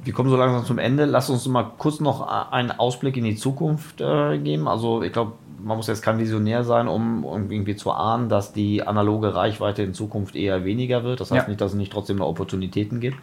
[0.09, 1.05] wir kommen so langsam zum Ende.
[1.05, 4.67] Lass uns mal kurz noch einen Ausblick in die Zukunft äh, geben.
[4.67, 5.33] Also ich glaube,
[5.63, 9.83] man muss jetzt kein Visionär sein, um, um, irgendwie zu ahnen, dass die analoge Reichweite
[9.83, 11.21] in Zukunft eher weniger wird.
[11.21, 11.49] Das heißt ja.
[11.49, 13.19] nicht, dass es nicht trotzdem noch Opportunitäten gibt.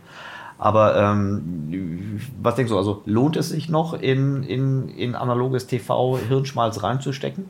[0.60, 6.20] Aber ähm, was denkst du, also lohnt es sich noch in, in, in analoges TV
[6.20, 7.46] Hirnschmalz reinzustecken?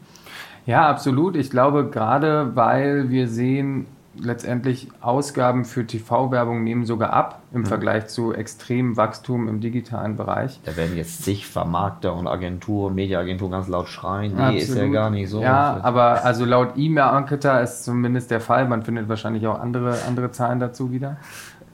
[0.66, 1.36] Ja, absolut.
[1.36, 3.86] Ich glaube, gerade weil wir sehen,
[4.20, 7.66] letztendlich Ausgaben für TV-Werbung nehmen sogar ab im mhm.
[7.66, 10.60] Vergleich zu extremem Wachstum im digitalen Bereich.
[10.66, 14.36] Da werden jetzt zig Vermarkter und Agenturen, Mediaagenturen ganz laut schreien.
[14.36, 14.62] Nee, Absolut.
[14.62, 15.42] ist ja gar nicht so.
[15.42, 18.68] Ja, aber also laut E-Mail-Marketer ist zumindest der Fall.
[18.68, 21.18] Man findet wahrscheinlich auch andere, andere Zahlen dazu wieder.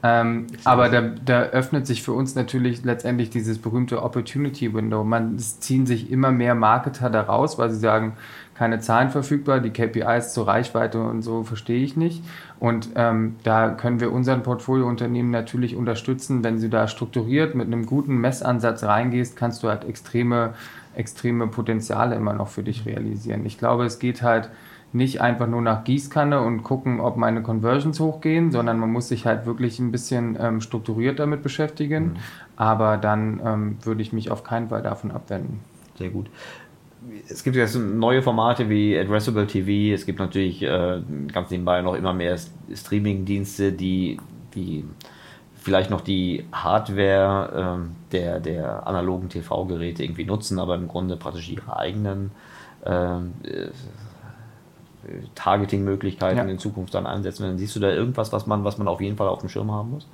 [0.04, 5.04] Ähm, aber da, da, öffnet sich für uns natürlich letztendlich dieses berühmte Opportunity Window.
[5.04, 8.14] Man ziehen sich immer mehr Marketer da raus, weil sie sagen,
[8.56, 12.24] keine Zahlen verfügbar, die KPIs zur Reichweite und so verstehe ich nicht.
[12.60, 17.86] Und ähm, da können wir unseren Portfoliounternehmen natürlich unterstützen, wenn du da strukturiert mit einem
[17.86, 20.54] guten Messansatz reingehst, kannst du halt extreme,
[20.96, 23.46] extreme Potenziale immer noch für dich realisieren.
[23.46, 24.50] Ich glaube, es geht halt
[24.94, 29.26] nicht einfach nur nach Gießkanne und gucken, ob meine Conversions hochgehen, sondern man muss sich
[29.26, 32.04] halt wirklich ein bisschen ähm, strukturiert damit beschäftigen.
[32.04, 32.16] Mhm.
[32.58, 35.60] Aber dann ähm, würde ich mich auf keinen Fall davon abwenden.
[35.98, 36.28] Sehr gut
[37.28, 41.96] es gibt jetzt neue Formate wie Addressable TV, es gibt natürlich äh, ganz nebenbei noch
[41.96, 42.38] immer mehr
[42.74, 44.20] Streaming-Dienste, die,
[44.54, 44.86] die
[45.56, 51.50] vielleicht noch die Hardware äh, der, der analogen TV-Geräte irgendwie nutzen, aber im Grunde praktisch
[51.50, 52.32] ihre eigenen
[52.86, 53.18] äh,
[55.36, 56.44] Targeting-Möglichkeiten ja.
[56.44, 57.44] in Zukunft dann einsetzen.
[57.44, 59.72] Dann siehst du da irgendwas, was man, was man auf jeden Fall auf dem Schirm
[59.72, 60.08] haben muss?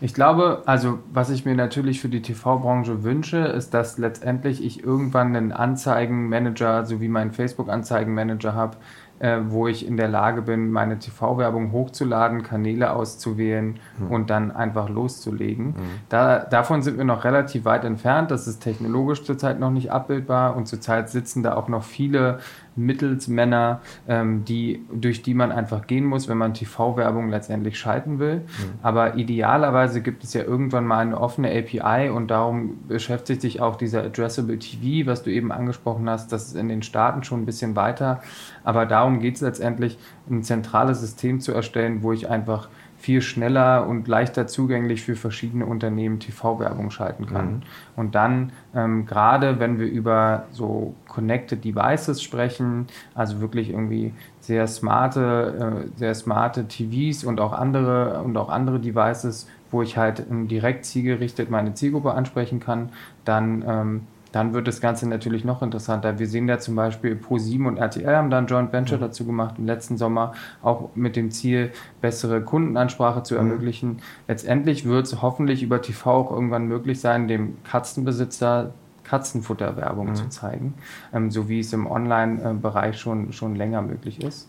[0.00, 4.82] Ich glaube, also was ich mir natürlich für die TV-Branche wünsche, ist, dass letztendlich ich
[4.82, 8.76] irgendwann einen Anzeigenmanager, so wie meinen Facebook-Anzeigenmanager habe,
[9.20, 14.10] äh, wo ich in der Lage bin, meine TV-Werbung hochzuladen, Kanäle auszuwählen mhm.
[14.10, 15.66] und dann einfach loszulegen.
[15.66, 15.74] Mhm.
[16.08, 18.30] Da, davon sind wir noch relativ weit entfernt.
[18.30, 22.38] Das ist technologisch zurzeit noch nicht abbildbar und zurzeit sitzen da auch noch viele
[22.76, 28.36] Mittelsmänner, ähm, die, durch die man einfach gehen muss, wenn man TV-Werbung letztendlich schalten will.
[28.36, 28.44] Mhm.
[28.82, 33.76] Aber idealerweise gibt es ja irgendwann mal eine offene API und darum beschäftigt sich auch
[33.76, 36.32] dieser Addressable TV, was du eben angesprochen hast.
[36.32, 38.22] Das ist in den Staaten schon ein bisschen weiter.
[38.64, 39.98] Aber darum geht es letztendlich,
[40.28, 42.68] ein zentrales System zu erstellen, wo ich einfach
[43.00, 47.46] viel schneller und leichter zugänglich für verschiedene Unternehmen TV-Werbung schalten kann.
[47.46, 47.62] Mhm.
[47.96, 54.66] Und dann, ähm, gerade wenn wir über so Connected Devices sprechen, also wirklich irgendwie sehr
[54.66, 60.22] smarte, äh, sehr smarte TVs und auch andere und auch andere Devices, wo ich halt
[60.30, 62.90] ähm, direkt zielgerichtet meine Zielgruppe ansprechen kann,
[63.24, 64.00] dann ähm,
[64.32, 66.18] dann wird das Ganze natürlich noch interessanter.
[66.18, 69.02] Wir sehen ja zum Beispiel Pro7 und RTL haben da ein Joint Venture mhm.
[69.02, 73.40] dazu gemacht im letzten Sommer, auch mit dem Ziel, bessere Kundenansprache zu mhm.
[73.40, 73.88] ermöglichen.
[73.88, 73.98] Mhm.
[74.28, 78.72] Letztendlich wird es hoffentlich über TV auch irgendwann möglich sein, dem Katzenbesitzer
[79.10, 80.14] Katzenfutterwerbung mhm.
[80.14, 80.74] zu zeigen,
[81.12, 84.48] ähm, so wie es im Online-Bereich schon, schon länger möglich ist.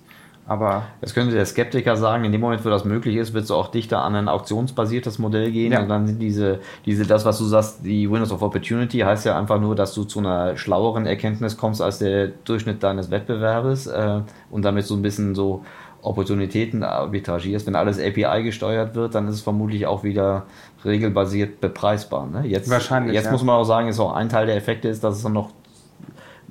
[0.51, 3.51] Aber das könnte der Skeptiker sagen, in dem Moment, wo das möglich ist, wird es
[3.51, 5.71] auch dichter an ein auktionsbasiertes Modell gehen.
[5.71, 5.81] Ja.
[5.81, 9.39] Und dann sind diese, diese, das, was du sagst, die Windows of Opportunity heißt ja
[9.39, 14.19] einfach nur, dass du zu einer schlaueren Erkenntnis kommst als der Durchschnitt deines Wettbewerbes äh,
[14.49, 15.63] und damit so ein bisschen so
[16.01, 17.65] Opportunitäten arbitragierst.
[17.65, 20.47] Wenn alles API gesteuert wird, dann ist es vermutlich auch wieder
[20.83, 22.27] regelbasiert bepreisbar.
[22.27, 22.45] Ne?
[22.45, 23.13] Jetzt, Wahrscheinlich.
[23.13, 23.31] Jetzt ja.
[23.31, 25.51] muss man auch sagen, ist auch ein Teil der Effekte ist, dass es dann noch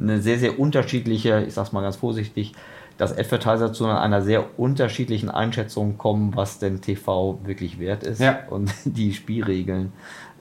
[0.01, 2.55] eine sehr, sehr unterschiedliche, ich sag's mal ganz vorsichtig,
[3.01, 8.40] dass Advertiser zu einer sehr unterschiedlichen Einschätzung kommen, was denn TV wirklich wert ist ja.
[8.51, 9.92] und die Spielregeln,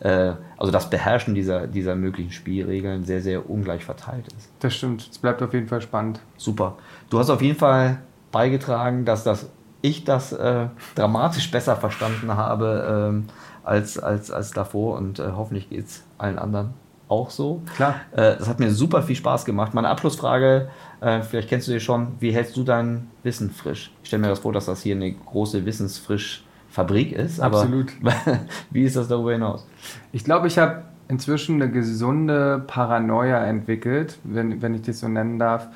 [0.02, 4.52] äh, also das Beherrschen dieser, dieser möglichen Spielregeln sehr, sehr ungleich verteilt ist.
[4.60, 6.20] Das stimmt, es bleibt auf jeden Fall spannend.
[6.36, 6.78] Super.
[7.10, 8.02] Du hast auf jeden Fall
[8.34, 9.50] beigetragen, dass das,
[9.82, 13.28] ich das äh, dramatisch besser verstanden habe ähm,
[13.64, 16.74] als, als, als davor und äh, hoffentlich geht es allen anderen
[17.10, 17.62] auch so.
[17.76, 17.96] Klar.
[18.12, 19.74] Äh, das hat mir super viel Spaß gemacht.
[19.74, 20.70] Meine Abschlussfrage,
[21.02, 23.92] äh, vielleicht kennst du die schon, wie hältst du dein Wissen frisch?
[24.04, 27.42] Ich stelle mir das vor, dass das hier eine große Wissensfrischfabrik ist.
[27.42, 27.92] Absolut.
[28.70, 29.68] wie ist das darüber hinaus?
[30.12, 35.40] Ich glaube, ich habe inzwischen eine gesunde Paranoia entwickelt, wenn, wenn ich das so nennen
[35.40, 35.68] darf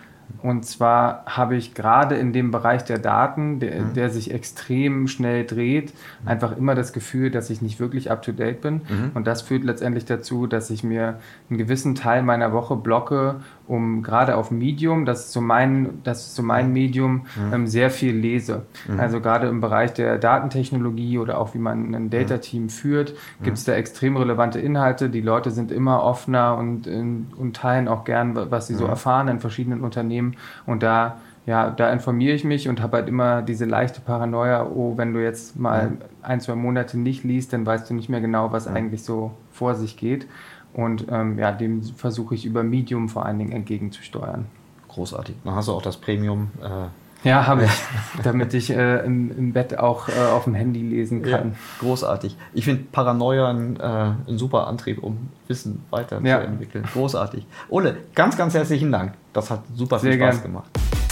[0.42, 3.94] und zwar habe ich gerade in dem Bereich der Daten, der, mhm.
[3.94, 6.28] der sich extrem schnell dreht, mhm.
[6.28, 8.74] einfach immer das Gefühl, dass ich nicht wirklich up-to-date bin.
[8.76, 9.12] Mhm.
[9.14, 11.20] Und das führt letztendlich dazu, dass ich mir
[11.50, 13.38] einen gewissen Teil meiner Woche blocke,
[13.68, 16.74] um gerade auf Medium, das ist so mein, das ist so mein mhm.
[16.74, 17.54] Medium, mhm.
[17.54, 18.64] ähm, sehr viel lese.
[18.88, 19.00] Mhm.
[19.00, 23.64] Also gerade im Bereich der Datentechnologie oder auch wie man ein Data-Team führt, gibt es
[23.64, 25.10] da extrem relevante Inhalte.
[25.10, 29.40] Die Leute sind immer offener und, und teilen auch gern, was sie so erfahren in
[29.40, 30.36] verschiedenen Unternehmen.
[30.66, 34.94] Und da ja, da informiere ich mich und habe halt immer diese leichte Paranoia, oh,
[34.96, 35.92] wenn du jetzt mal
[36.22, 39.76] ein, zwei Monate nicht liest, dann weißt du nicht mehr genau, was eigentlich so vor
[39.76, 40.26] sich geht.
[40.74, 44.46] Und ähm, ja, dem versuche ich über Medium vor allen Dingen entgegenzusteuern.
[44.88, 45.36] Großartig.
[45.44, 46.52] Dann hast du auch das Premium.
[46.62, 47.72] Äh, ja, habe ich,
[48.24, 51.52] damit ich äh, im, im, Bett auch äh, auf dem Handy lesen kann.
[51.52, 52.36] Ja, großartig.
[52.54, 56.84] Ich finde Paranoia ein, äh, ein, super Antrieb, um Wissen weiterzuentwickeln.
[56.84, 56.90] Ja.
[56.92, 57.46] Großartig.
[57.70, 59.14] Ole, ganz, ganz herzlichen Dank.
[59.32, 60.52] Das hat super Sehr viel Spaß gern.
[60.52, 61.03] gemacht.